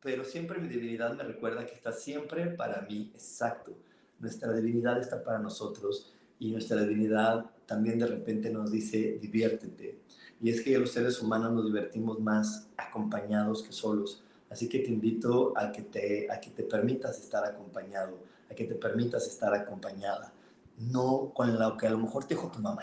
[0.01, 3.77] pero siempre mi divinidad me recuerda que está siempre para mí, exacto.
[4.19, 9.99] Nuestra divinidad está para nosotros y nuestra divinidad también de repente nos dice, diviértete.
[10.41, 14.23] Y es que los seres humanos nos divertimos más acompañados que solos.
[14.49, 18.17] Así que te invito a que te, a que te permitas estar acompañado,
[18.49, 20.33] a que te permitas estar acompañada.
[20.77, 22.81] No con lo que a lo mejor te dijo tu mamá,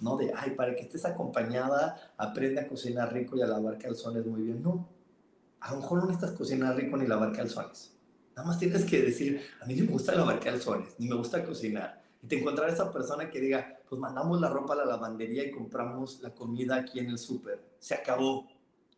[0.00, 0.16] ¿no?
[0.16, 4.42] De, ay, para que estés acompañada, aprende a cocinar rico y a lavar calzones muy
[4.42, 4.62] bien.
[4.62, 4.88] No,
[5.62, 7.94] a lo mejor no necesitas cocinar rico ni lavar calzones.
[8.34, 11.44] Nada más tienes que decir, a mí no me gusta lavar calzones, ni me gusta
[11.44, 12.02] cocinar.
[12.20, 15.52] Y te encontrarás esa persona que diga, pues mandamos la ropa a la lavandería y
[15.52, 17.62] compramos la comida aquí en el súper.
[17.78, 18.48] Se acabó.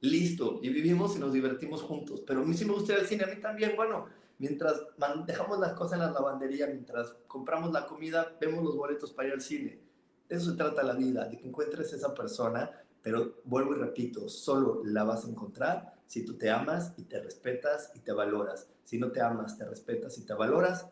[0.00, 0.60] Listo.
[0.62, 2.22] Y vivimos y nos divertimos juntos.
[2.26, 3.74] Pero a mí sí me gusta ir al cine, a mí también.
[3.76, 4.06] Bueno,
[4.38, 4.80] mientras
[5.26, 9.34] dejamos las cosas en la lavandería, mientras compramos la comida, vemos los boletos para ir
[9.34, 9.80] al cine.
[10.28, 12.70] De eso se trata la vida, de que encuentres esa persona,
[13.02, 17.20] pero vuelvo y repito, solo la vas a encontrar si tú te amas y te
[17.20, 18.68] respetas y te valoras.
[18.84, 20.88] Si no te amas, te respetas y te valoras,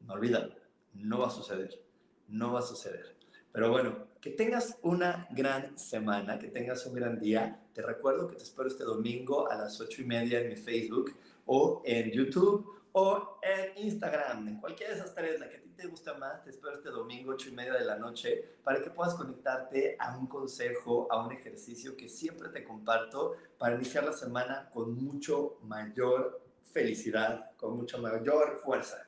[0.00, 0.54] no olvídalo,
[0.94, 1.82] no va a suceder,
[2.28, 3.16] no va a suceder.
[3.52, 7.60] Pero bueno, que tengas una gran semana, que tengas un gran día.
[7.72, 11.14] Te recuerdo que te espero este domingo a las ocho y media en mi Facebook
[11.46, 15.86] o en YouTube o en Instagram, en cualquiera de esas tres, la que ti te
[15.86, 19.14] gusta más, te espero este domingo, ocho y media de la noche, para que puedas
[19.14, 24.68] conectarte a un consejo, a un ejercicio que siempre te comparto para iniciar la semana
[24.70, 29.06] con mucho mayor felicidad, con mucha mayor fuerza.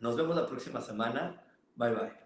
[0.00, 1.42] Nos vemos la próxima semana.
[1.76, 2.25] Bye bye.